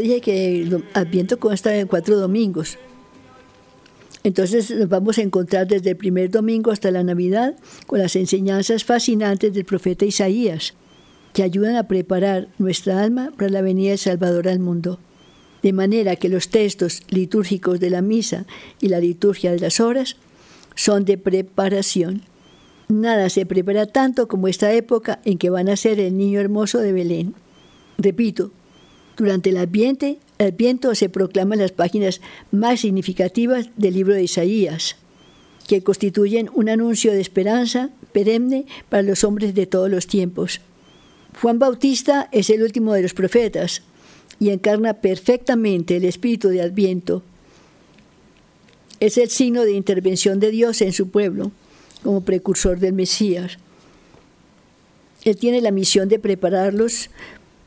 Dije 0.06 0.20
que 0.20 0.80
Adviento 0.94 1.38
consta 1.38 1.70
de 1.70 1.86
cuatro 1.86 2.16
domingos. 2.16 2.78
Entonces 4.22 4.70
nos 4.70 4.88
vamos 4.88 5.18
a 5.18 5.22
encontrar 5.22 5.66
desde 5.66 5.90
el 5.90 5.96
primer 5.96 6.30
domingo 6.30 6.70
hasta 6.70 6.90
la 6.90 7.04
Navidad 7.04 7.54
con 7.86 8.00
las 8.00 8.16
enseñanzas 8.16 8.84
fascinantes 8.84 9.54
del 9.54 9.64
profeta 9.64 10.04
Isaías, 10.04 10.74
que 11.32 11.42
ayudan 11.42 11.76
a 11.76 11.86
preparar 11.86 12.48
nuestra 12.58 13.02
alma 13.02 13.32
para 13.36 13.50
la 13.50 13.62
venida 13.62 13.90
del 13.90 13.98
Salvador 13.98 14.48
al 14.48 14.58
mundo. 14.58 14.98
De 15.62 15.72
manera 15.72 16.16
que 16.16 16.28
los 16.28 16.48
textos 16.48 17.02
litúrgicos 17.08 17.78
de 17.78 17.90
la 17.90 18.02
misa 18.02 18.46
y 18.80 18.88
la 18.88 19.00
liturgia 19.00 19.52
de 19.52 19.60
las 19.60 19.80
horas 19.80 20.16
son 20.74 21.04
de 21.04 21.18
preparación. 21.18 22.22
Nada 22.88 23.30
se 23.30 23.46
prepara 23.46 23.86
tanto 23.86 24.28
como 24.28 24.48
esta 24.48 24.72
época 24.72 25.20
en 25.24 25.38
que 25.38 25.50
van 25.50 25.68
a 25.68 25.76
ser 25.76 25.98
el 25.98 26.16
niño 26.16 26.40
hermoso 26.40 26.78
de 26.78 26.92
Belén. 26.92 27.34
Repito, 27.98 28.50
durante 29.16 29.50
el 29.50 29.56
Adviento, 29.56 30.16
el 30.38 30.52
viento 30.52 30.94
se 30.94 31.08
proclaman 31.08 31.58
las 31.58 31.72
páginas 31.72 32.20
más 32.50 32.80
significativas 32.80 33.70
del 33.76 33.94
libro 33.94 34.14
de 34.14 34.24
Isaías, 34.24 34.96
que 35.66 35.82
constituyen 35.82 36.50
un 36.54 36.68
anuncio 36.68 37.12
de 37.12 37.20
esperanza 37.20 37.90
perenne 38.12 38.66
para 38.88 39.02
los 39.02 39.24
hombres 39.24 39.54
de 39.54 39.66
todos 39.66 39.90
los 39.90 40.06
tiempos. 40.06 40.60
Juan 41.40 41.58
Bautista 41.58 42.28
es 42.32 42.50
el 42.50 42.62
último 42.62 42.92
de 42.92 43.02
los 43.02 43.14
profetas 43.14 43.82
y 44.38 44.50
encarna 44.50 44.94
perfectamente 44.94 45.96
el 45.96 46.04
espíritu 46.04 46.48
de 46.48 46.62
Adviento. 46.62 47.22
Es 49.00 49.18
el 49.18 49.30
signo 49.30 49.62
de 49.62 49.72
intervención 49.72 50.40
de 50.40 50.50
Dios 50.50 50.80
en 50.80 50.92
su 50.92 51.08
pueblo 51.08 51.52
como 52.02 52.22
precursor 52.22 52.78
del 52.78 52.92
Mesías. 52.92 53.58
Él 55.24 55.36
tiene 55.36 55.60
la 55.60 55.72
misión 55.72 56.08
de 56.08 56.18
prepararlos 56.18 57.10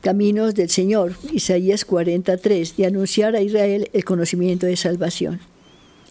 caminos 0.00 0.54
del 0.54 0.70
Señor, 0.70 1.14
Isaías 1.32 1.84
43, 1.84 2.76
de 2.76 2.86
anunciar 2.86 3.36
a 3.36 3.42
Israel 3.42 3.88
el 3.92 4.04
conocimiento 4.04 4.66
de 4.66 4.76
salvación 4.76 5.40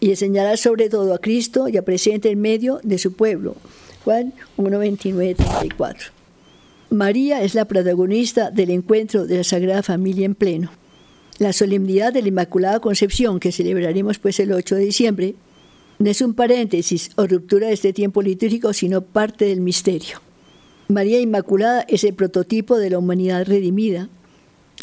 y 0.00 0.08
de 0.08 0.56
sobre 0.56 0.88
todo 0.88 1.14
a 1.14 1.18
Cristo 1.18 1.68
ya 1.68 1.82
presente 1.82 2.30
en 2.30 2.40
medio 2.40 2.80
de 2.82 2.98
su 2.98 3.12
pueblo. 3.12 3.54
Juan 4.04 4.32
1, 4.56 4.78
29, 4.78 5.34
34. 5.34 6.12
María 6.88 7.42
es 7.42 7.54
la 7.54 7.66
protagonista 7.66 8.50
del 8.50 8.70
encuentro 8.70 9.26
de 9.26 9.38
la 9.38 9.44
Sagrada 9.44 9.82
Familia 9.82 10.24
en 10.24 10.34
pleno. 10.34 10.70
La 11.38 11.52
solemnidad 11.52 12.12
de 12.12 12.22
la 12.22 12.28
Inmaculada 12.28 12.80
Concepción, 12.80 13.40
que 13.40 13.52
celebraremos 13.52 14.18
pues 14.18 14.40
el 14.40 14.52
8 14.52 14.74
de 14.76 14.84
diciembre, 14.84 15.34
no 15.98 16.10
es 16.10 16.22
un 16.22 16.34
paréntesis 16.34 17.10
o 17.16 17.26
ruptura 17.26 17.68
de 17.68 17.74
este 17.74 17.92
tiempo 17.92 18.22
litúrgico, 18.22 18.72
sino 18.72 19.02
parte 19.02 19.44
del 19.44 19.60
misterio. 19.60 20.20
María 20.90 21.20
Inmaculada 21.20 21.82
es 21.88 22.02
el 22.04 22.14
prototipo 22.14 22.76
de 22.76 22.90
la 22.90 22.98
humanidad 22.98 23.46
redimida, 23.46 24.08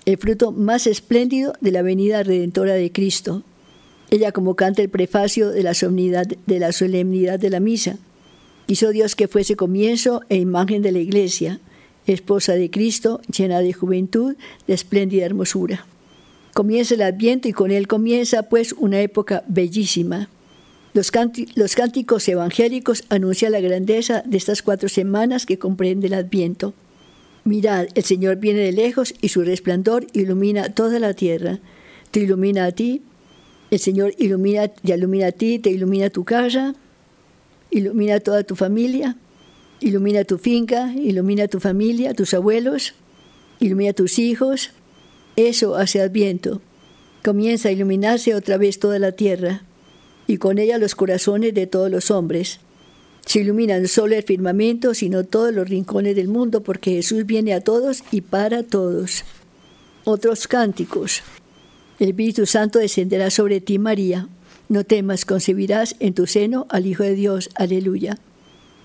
el 0.06 0.18
fruto 0.18 0.54
más 0.54 0.88
espléndido 0.88 1.54
de 1.60 1.72
la 1.72 1.82
venida 1.82 2.24
redentora 2.24 2.76
de 2.76 2.92
Cristo. 2.92 3.44
Ella, 4.10 4.32
como 4.32 4.56
canta 4.56 4.82
el 4.82 4.90
prefacio 4.90 5.50
de 5.50 5.64
la 5.64 5.74
solemnidad 5.74 6.26
de 6.26 6.60
la, 6.60 6.72
solemnidad 6.72 7.40
de 7.40 7.50
la 7.50 7.60
misa, 7.60 7.98
quiso 8.68 8.92
Dios 8.92 9.16
que 9.16 9.28
fuese 9.28 9.58
comienzo 9.58 10.22
e 10.30 10.38
imagen 10.38 10.82
de 10.82 10.94
la 10.94 11.00
Iglesia, 11.00 11.60
esposa 12.06 12.54
de 12.54 12.72
Cristo, 12.72 13.20
llena 13.36 13.60
de 13.60 13.74
juventud, 13.74 14.38
de 14.66 14.74
espléndida 14.74 15.26
hermosura. 15.26 15.86
Comienza 16.54 16.94
el 16.94 17.02
Adviento 17.02 17.50
y 17.50 17.54
con 17.54 17.70
él 17.72 17.88
comienza 17.88 18.44
pues 18.44 18.74
una 18.74 19.02
época 19.02 19.44
bellísima. 19.48 20.30
Los, 20.98 21.12
cánticos 21.76 22.28
evangélicos 22.28 23.04
anuncian 23.10 23.52
la 23.52 23.60
grandeza 23.60 24.24
de 24.26 24.36
estas 24.36 24.64
cuatro 24.64 24.90
semanas 24.90 25.46
que 25.46 25.60
comprende 25.60 26.08
el 26.08 26.16
Adviento. 26.16 26.74
Mirad, 27.44 27.90
el 27.94 28.04
Señor 28.04 28.38
viene 28.38 28.62
de 28.62 28.72
lejos 28.72 29.14
y 29.22 29.30
su 29.30 29.44
resplandor 29.44 30.08
ilumina 30.14 30.74
toda 30.74 30.98
la 30.98 31.14
tierra. 31.14 31.60
Te 32.10 32.22
ilumina 32.22 32.66
a 32.66 32.72
ti, 32.72 33.04
el 33.70 33.78
Señor 33.78 34.16
ilumina, 34.18 34.70
te 34.70 34.96
ilumina 34.96 35.28
a 35.28 35.32
ti, 35.32 35.60
te 35.60 35.70
ilumina 35.70 36.10
tu 36.10 36.24
casa, 36.24 36.74
ilumina 37.70 38.20
toda 38.20 38.42
tu 38.42 38.56
familia, 38.56 39.18
ilumina 39.80 40.24
tu 40.24 40.40
finca, 40.40 40.92
ilumina 40.96 41.48
tu 41.48 41.60
familia, 41.60 42.16
tus 42.16 42.34
abuelos, 42.34 42.96
ilumina 43.60 43.94
tus 43.94 44.18
hijos. 44.18 44.72
Eso 45.36 45.76
hace 45.76 46.02
Adviento. 46.02 46.60
Comienza 47.24 47.70
a 47.70 47.72
iluminarse 47.72 48.34
otra 48.34 48.58
vez 48.58 48.80
toda 48.80 48.98
la 48.98 49.12
tierra 49.12 49.67
y 50.28 50.38
con 50.38 50.60
ella 50.60 50.78
los 50.78 50.94
corazones 50.94 51.54
de 51.54 51.68
todos 51.68 51.90
los 51.90 52.12
hombres. 52.12 52.60
Se 53.26 53.40
iluminan 53.40 53.82
no 53.82 53.88
solo 53.88 54.16
el 54.16 54.24
firmamento, 54.24 54.94
sino 54.94 55.24
todos 55.24 55.54
los 55.54 55.68
rincones 55.68 56.16
del 56.16 56.28
mundo, 56.28 56.62
porque 56.62 56.92
Jesús 56.92 57.26
viene 57.26 57.54
a 57.54 57.62
todos 57.62 58.04
y 58.12 58.22
para 58.22 58.64
todos. 58.64 59.24
Otros 60.06 60.48
cánticos. 60.48 61.24
El 62.00 62.10
Espíritu 62.10 62.46
Santo 62.46 62.80
descenderá 62.80 63.30
sobre 63.30 63.60
ti, 63.60 63.80
María. 63.80 64.30
No 64.70 64.84
temas, 64.84 65.26
concebirás 65.26 65.96
en 66.00 66.14
tu 66.14 66.28
seno 66.28 66.68
al 66.70 66.86
Hijo 66.86 67.04
de 67.04 67.16
Dios. 67.16 67.50
Aleluya. 67.56 68.18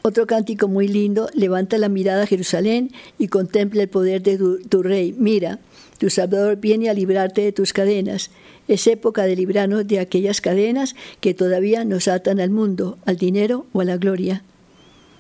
Otro 0.03 0.27
cántico 0.27 0.67
muy 0.67 0.89
lindo, 0.89 1.29
levanta 1.35 1.79
la 1.79 1.89
mirada 1.89 2.25
a 2.25 2.27
Jerusalén 2.27 2.91
y 3.19 3.29
contempla 3.29 3.83
el 3.83 3.89
poder 3.89 4.23
de 4.23 4.37
tu, 4.37 4.59
tu 4.63 4.83
Rey. 4.83 5.15
Mira, 5.17 5.61
tu 6.03 6.11
Salvador 6.11 6.57
viene 6.57 6.91
a 6.91 6.95
librarte 6.95 7.43
de 7.43 7.53
tus 7.53 7.73
cadenas. 7.73 8.33
Es 8.67 8.89
época 8.89 9.23
de 9.23 9.37
librarnos 9.37 9.87
de 9.87 10.01
aquellas 10.01 10.41
cadenas 10.41 10.97
que 11.21 11.33
todavía 11.33 11.85
nos 11.85 12.09
atan 12.09 12.41
al 12.41 12.51
mundo, 12.51 12.99
al 13.05 13.19
dinero 13.19 13.67
o 13.73 13.83
a 13.83 13.85
la 13.85 13.99
gloria. 13.99 14.43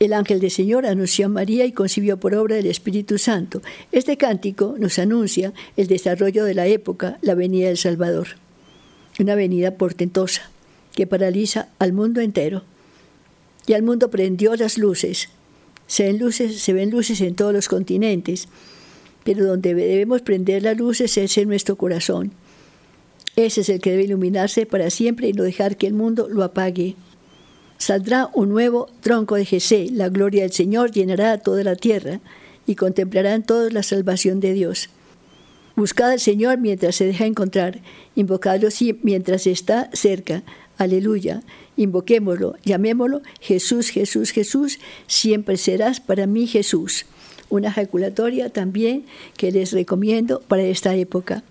El 0.01 0.13
ángel 0.13 0.41
del 0.41 0.51
Señor 0.51 0.85
anunció 0.85 1.27
a 1.27 1.29
María 1.29 1.67
y 1.67 1.71
concibió 1.71 2.17
por 2.17 2.35
obra 2.35 2.57
del 2.57 2.67
Espíritu 2.67 3.17
Santo. 3.19 3.63
Este 3.93 4.17
cántico 4.17 4.75
nos 4.77 4.99
anuncia 4.99 5.53
el 5.77 5.87
desarrollo 5.87 6.45
de 6.45 6.55
la 6.55 6.67
época, 6.67 7.17
la 7.23 7.37
venida 7.37 7.69
del 7.69 7.79
Salvador. 7.79 8.27
Una 9.21 9.37
venida 9.37 9.77
portentosa 9.77 10.51
que 10.97 11.07
paraliza 11.07 11.69
al 11.79 11.93
mundo 11.93 12.21
entero. 12.21 12.65
Y 13.69 13.75
al 13.75 13.85
mundo 13.85 14.11
prendió 14.11 14.57
las 14.57 14.79
luces. 14.79 15.29
Se 15.87 16.03
ven 16.07 16.19
luces, 16.19 16.61
se 16.61 16.73
ven 16.73 16.91
luces 16.91 17.21
en 17.21 17.37
todos 17.37 17.53
los 17.53 17.69
continentes, 17.69 18.49
pero 19.25 19.45
donde 19.45 19.75
debemos 19.75 20.23
prender 20.23 20.63
las 20.63 20.77
luces 20.77 21.17
es 21.17 21.39
en 21.39 21.49
nuestro 21.49 21.77
corazón 21.77 22.33
ese 23.37 23.63
es 23.63 23.69
el 23.71 23.81
que 23.81 23.93
debe 23.93 24.05
iluminarse 24.05 24.67
para 24.67 24.91
siempre 24.91 25.29
y 25.29 25.33
no 25.33 25.43
dejar 25.43 25.77
que 25.77 25.87
el 25.87 25.95
mundo 25.95 26.29
lo 26.29 26.45
apague. 26.45 26.97
Saldrá 27.79 28.29
un 28.35 28.51
nuevo 28.51 28.89
tronco 29.01 29.37
de 29.37 29.47
Jesé, 29.47 29.89
la 29.91 30.11
gloria 30.11 30.43
del 30.43 30.53
Señor 30.53 30.93
llenará 30.93 31.39
toda 31.39 31.65
la 31.65 31.75
tierra 31.75 32.21
y 32.67 32.75
contemplarán 32.75 33.43
todos 33.43 33.73
la 33.73 33.83
salvación 33.83 34.41
de 34.41 34.53
Dios. 34.53 34.91
Buscad 35.77 36.11
al 36.11 36.21
Señor 36.21 36.59
mientras 36.59 36.97
se 36.97 37.07
deja 37.07 37.25
encontrar, 37.25 37.81
invocadlo 38.15 38.69
mientras 39.03 39.47
está 39.47 39.89
cerca. 39.95 40.43
Aleluya. 40.77 41.43
Invoquémoslo, 41.77 42.57
llamémoslo 42.65 43.23
Jesús, 43.41 43.89
Jesús, 43.89 44.31
Jesús, 44.31 44.79
siempre 45.07 45.57
serás 45.57 46.01
para 46.01 46.27
mí 46.27 46.47
Jesús. 46.47 47.07
Una 47.53 47.69
ejaculatoria 47.69 48.49
también 48.49 49.05
que 49.37 49.53
les 49.53 49.73
recomiendo 49.73 50.41
para 50.41 50.63
esta 50.63 50.95
época. 50.95 51.45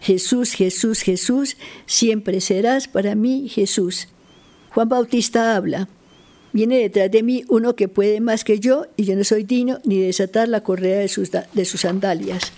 Jesús, 0.00 0.54
Jesús, 0.54 1.02
Jesús, 1.02 1.56
siempre 1.86 2.40
serás 2.40 2.88
para 2.88 3.14
mí 3.14 3.48
Jesús. 3.48 4.08
Juan 4.70 4.88
Bautista 4.88 5.54
habla. 5.54 5.88
Viene 6.52 6.80
detrás 6.80 7.12
de 7.12 7.22
mí 7.22 7.44
uno 7.48 7.76
que 7.76 7.86
puede 7.86 8.20
más 8.20 8.42
que 8.42 8.58
yo 8.58 8.86
y 8.96 9.04
yo 9.04 9.14
no 9.14 9.22
soy 9.22 9.44
digno 9.44 9.78
ni 9.84 10.00
de 10.00 10.06
desatar 10.06 10.48
la 10.48 10.64
correa 10.64 10.98
de 10.98 11.06
sus, 11.06 11.30
de 11.30 11.64
sus 11.64 11.82
sandalias. 11.82 12.50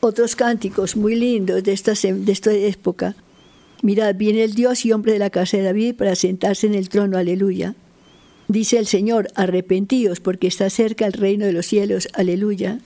Otros 0.00 0.36
cánticos 0.36 0.96
muy 0.96 1.14
lindos 1.14 1.64
de 1.64 1.72
esta, 1.72 1.94
de 1.94 2.32
esta 2.32 2.52
época. 2.52 3.16
Mirad, 3.80 4.14
viene 4.16 4.44
el 4.44 4.52
Dios 4.52 4.84
y 4.84 4.92
hombre 4.92 5.14
de 5.14 5.20
la 5.20 5.30
casa 5.30 5.56
de 5.56 5.62
David 5.62 5.94
para 5.94 6.14
sentarse 6.14 6.66
en 6.66 6.74
el 6.74 6.90
trono, 6.90 7.16
aleluya. 7.16 7.74
Dice 8.50 8.78
el 8.78 8.86
Señor, 8.88 9.28
arrepentíos 9.36 10.18
porque 10.18 10.48
está 10.48 10.68
cerca 10.70 11.06
el 11.06 11.12
reino 11.12 11.46
de 11.46 11.52
los 11.52 11.66
cielos, 11.66 12.08
aleluya. 12.14 12.80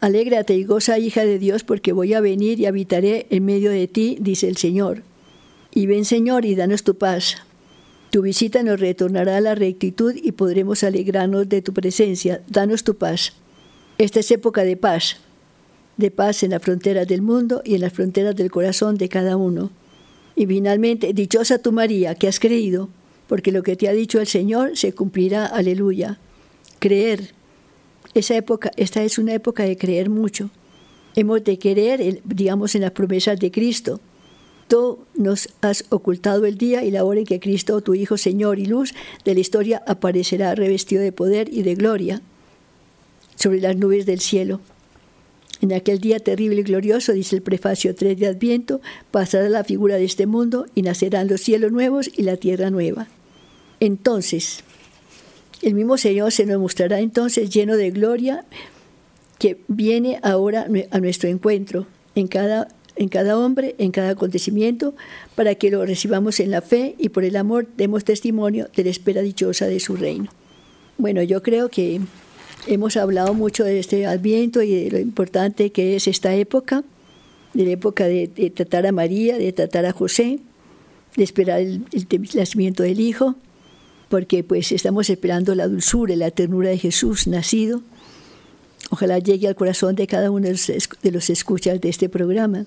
Alégrate 0.00 0.54
y 0.54 0.64
goza, 0.64 0.98
hija 0.98 1.24
de 1.24 1.38
Dios, 1.38 1.64
porque 1.64 1.92
voy 1.92 2.12
a 2.12 2.20
venir 2.20 2.60
y 2.60 2.66
habitaré 2.66 3.26
en 3.30 3.46
medio 3.46 3.70
de 3.70 3.88
ti, 3.88 4.18
dice 4.20 4.48
el 4.48 4.58
Señor. 4.58 5.02
Y 5.72 5.86
ven, 5.86 6.04
Señor, 6.04 6.44
y 6.44 6.54
danos 6.56 6.82
tu 6.82 6.98
paz. 6.98 7.36
Tu 8.10 8.20
visita 8.20 8.62
nos 8.62 8.80
retornará 8.80 9.38
a 9.38 9.40
la 9.40 9.54
rectitud 9.54 10.14
y 10.14 10.32
podremos 10.32 10.84
alegrarnos 10.84 11.48
de 11.48 11.62
tu 11.62 11.72
presencia. 11.72 12.42
Danos 12.46 12.84
tu 12.84 12.98
paz. 12.98 13.32
Esta 13.96 14.20
es 14.20 14.30
época 14.30 14.62
de 14.62 14.76
paz, 14.76 15.16
de 15.96 16.10
paz 16.10 16.42
en 16.42 16.50
las 16.50 16.60
fronteras 16.60 17.08
del 17.08 17.22
mundo 17.22 17.62
y 17.64 17.76
en 17.76 17.80
las 17.80 17.94
fronteras 17.94 18.36
del 18.36 18.50
corazón 18.50 18.98
de 18.98 19.08
cada 19.08 19.38
uno. 19.38 19.70
Y 20.36 20.44
finalmente, 20.44 21.14
dichosa 21.14 21.56
tu 21.56 21.72
María, 21.72 22.14
que 22.14 22.28
has 22.28 22.38
creído, 22.38 22.90
porque 23.32 23.50
lo 23.50 23.62
que 23.62 23.76
te 23.76 23.88
ha 23.88 23.94
dicho 23.94 24.20
el 24.20 24.26
Señor 24.26 24.76
se 24.76 24.92
cumplirá. 24.92 25.46
Aleluya. 25.46 26.18
Creer 26.80 27.32
esa 28.12 28.36
época, 28.36 28.70
esta 28.76 29.02
es 29.04 29.16
una 29.16 29.32
época 29.32 29.62
de 29.62 29.78
creer 29.78 30.10
mucho. 30.10 30.50
Hemos 31.16 31.42
de 31.42 31.58
creer, 31.58 32.20
digamos, 32.26 32.74
en 32.74 32.82
las 32.82 32.90
promesas 32.90 33.40
de 33.40 33.50
Cristo. 33.50 34.00
Tú 34.68 34.98
nos 35.14 35.48
has 35.62 35.86
ocultado 35.88 36.44
el 36.44 36.58
día 36.58 36.84
y 36.84 36.90
la 36.90 37.04
hora 37.04 37.20
en 37.20 37.24
que 37.24 37.40
Cristo, 37.40 37.80
tu 37.80 37.94
Hijo, 37.94 38.18
Señor 38.18 38.58
y 38.58 38.66
luz 38.66 38.92
de 39.24 39.32
la 39.32 39.40
historia, 39.40 39.82
aparecerá 39.86 40.54
revestido 40.54 41.00
de 41.00 41.12
poder 41.12 41.48
y 41.50 41.62
de 41.62 41.74
gloria 41.74 42.20
sobre 43.36 43.62
las 43.62 43.76
nubes 43.76 44.04
del 44.04 44.20
cielo. 44.20 44.60
En 45.62 45.72
aquel 45.72 46.00
día 46.00 46.18
terrible 46.18 46.60
y 46.60 46.64
glorioso, 46.64 47.14
dice 47.14 47.36
el 47.36 47.40
prefacio 47.40 47.94
3 47.94 48.18
de 48.18 48.26
Adviento, 48.26 48.82
pasará 49.10 49.48
la 49.48 49.64
figura 49.64 49.94
de 49.96 50.04
este 50.04 50.26
mundo 50.26 50.66
y 50.74 50.82
nacerán 50.82 51.28
los 51.28 51.40
cielos 51.40 51.72
nuevos 51.72 52.10
y 52.14 52.24
la 52.24 52.36
tierra 52.36 52.68
nueva. 52.68 53.08
Entonces, 53.82 54.62
el 55.60 55.74
mismo 55.74 55.98
Señor 55.98 56.30
se 56.30 56.46
nos 56.46 56.60
mostrará 56.60 57.00
entonces 57.00 57.50
lleno 57.50 57.76
de 57.76 57.90
gloria 57.90 58.44
que 59.40 59.58
viene 59.66 60.20
ahora 60.22 60.68
a 60.92 61.00
nuestro 61.00 61.28
encuentro 61.28 61.88
en 62.14 62.28
cada, 62.28 62.68
en 62.94 63.08
cada 63.08 63.36
hombre, 63.36 63.74
en 63.78 63.90
cada 63.90 64.10
acontecimiento, 64.10 64.94
para 65.34 65.56
que 65.56 65.72
lo 65.72 65.84
recibamos 65.84 66.38
en 66.38 66.52
la 66.52 66.62
fe 66.62 66.94
y 66.96 67.08
por 67.08 67.24
el 67.24 67.34
amor 67.34 67.66
demos 67.76 68.04
testimonio 68.04 68.68
de 68.76 68.84
la 68.84 68.90
espera 68.90 69.20
dichosa 69.20 69.66
de 69.66 69.80
su 69.80 69.96
reino. 69.96 70.30
Bueno, 70.96 71.20
yo 71.24 71.42
creo 71.42 71.68
que 71.68 72.00
hemos 72.68 72.96
hablado 72.96 73.34
mucho 73.34 73.64
de 73.64 73.80
este 73.80 74.06
adviento 74.06 74.62
y 74.62 74.84
de 74.84 74.90
lo 74.92 75.00
importante 75.00 75.72
que 75.72 75.96
es 75.96 76.06
esta 76.06 76.36
época, 76.36 76.84
de 77.52 77.64
la 77.64 77.72
época 77.72 78.06
de, 78.06 78.28
tratar 78.54 78.86
a 78.86 78.92
María, 78.92 79.38
de 79.38 79.52
tratar 79.52 79.86
a 79.86 79.92
José, 79.92 80.38
de 81.16 81.24
esperar 81.24 81.58
el, 81.58 81.84
el 81.90 82.30
nacimiento 82.36 82.84
del 82.84 83.00
Hijo 83.00 83.34
porque 84.12 84.44
pues 84.44 84.72
estamos 84.72 85.08
esperando 85.08 85.54
la 85.54 85.66
dulzura 85.66 86.12
y 86.12 86.16
la 86.16 86.30
ternura 86.30 86.68
de 86.68 86.76
Jesús 86.76 87.26
nacido. 87.26 87.80
Ojalá 88.90 89.18
llegue 89.18 89.48
al 89.48 89.54
corazón 89.54 89.94
de 89.94 90.06
cada 90.06 90.30
uno 90.30 90.48
de 90.48 91.12
los, 91.12 91.30
escuchas 91.30 91.80
de 91.80 91.88
este 91.88 92.10
programa. 92.10 92.66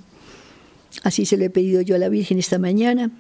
Así 1.03 1.27
se 1.27 1.37
lo 1.37 1.45
he 1.45 1.51
pedido 1.51 1.81
yo 1.81 1.93
a 1.93 1.99
la 1.99 2.09
Virgen 2.09 2.39
esta 2.39 2.57
mañana. 2.57 3.11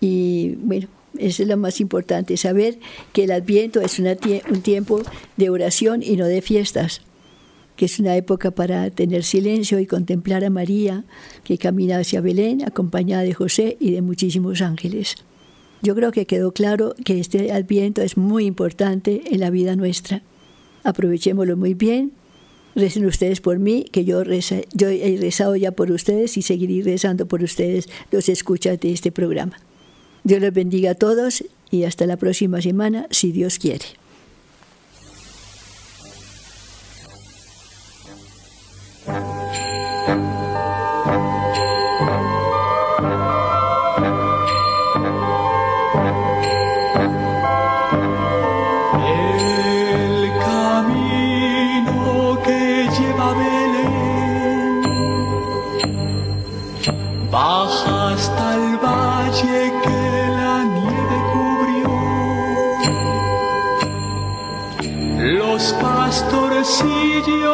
Y 0.00 0.54
bueno, 0.62 0.88
eso 1.18 1.42
es 1.42 1.48
lo 1.50 1.58
más 1.58 1.82
importante, 1.82 2.38
saber 2.38 2.78
que 3.12 3.24
el 3.24 3.30
Adviento 3.30 3.82
es 3.82 3.98
un 3.98 4.62
tiempo 4.62 5.02
de 5.36 5.50
oración 5.50 6.02
y 6.02 6.16
no 6.16 6.24
de 6.24 6.40
fiestas, 6.40 7.02
que 7.76 7.84
es 7.84 7.98
una 7.98 8.16
época 8.16 8.52
para 8.52 8.88
tener 8.88 9.22
silencio 9.22 9.78
y 9.80 9.84
contemplar 9.84 10.46
a 10.46 10.48
María, 10.48 11.04
que 11.44 11.58
camina 11.58 11.98
hacia 11.98 12.22
Belén, 12.22 12.64
acompañada 12.64 13.22
de 13.22 13.34
José 13.34 13.76
y 13.78 13.90
de 13.90 14.00
muchísimos 14.00 14.62
ángeles. 14.62 15.16
Yo 15.82 15.94
creo 15.94 16.12
que 16.12 16.26
quedó 16.26 16.52
claro 16.52 16.94
que 17.04 17.20
este 17.20 17.52
adviento 17.52 18.02
es 18.02 18.16
muy 18.16 18.44
importante 18.44 19.22
en 19.30 19.40
la 19.40 19.50
vida 19.50 19.76
nuestra. 19.76 20.22
Aprovechémoslo 20.84 21.56
muy 21.56 21.74
bien. 21.74 22.12
Recen 22.74 23.06
ustedes 23.06 23.40
por 23.40 23.58
mí, 23.58 23.84
que 23.90 24.04
yo, 24.04 24.22
yo 24.22 24.88
he 24.88 25.16
rezado 25.18 25.56
ya 25.56 25.72
por 25.72 25.90
ustedes 25.90 26.36
y 26.36 26.42
seguiré 26.42 26.82
rezando 26.82 27.26
por 27.26 27.42
ustedes, 27.42 27.88
los 28.12 28.28
escuchas 28.28 28.78
de 28.78 28.92
este 28.92 29.10
programa. 29.10 29.58
Dios 30.22 30.40
los 30.40 30.52
bendiga 30.52 30.92
a 30.92 30.94
todos 30.94 31.42
y 31.70 31.84
hasta 31.84 32.06
la 32.06 32.16
próxima 32.16 32.60
semana, 32.60 33.06
si 33.10 33.32
Dios 33.32 33.58
quiere. 33.58 33.99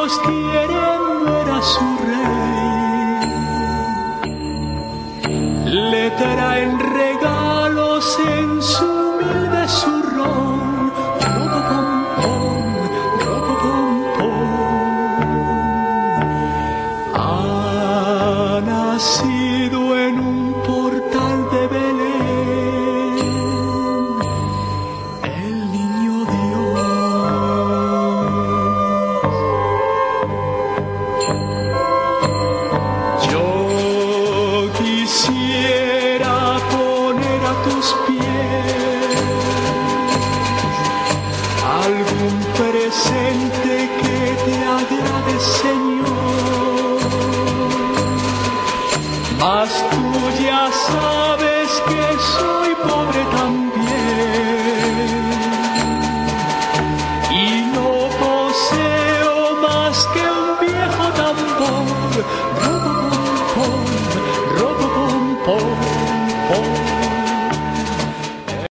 Pastorcillos 0.07 0.19
quieren 0.21 1.25
ver 1.25 1.51
a 1.51 1.96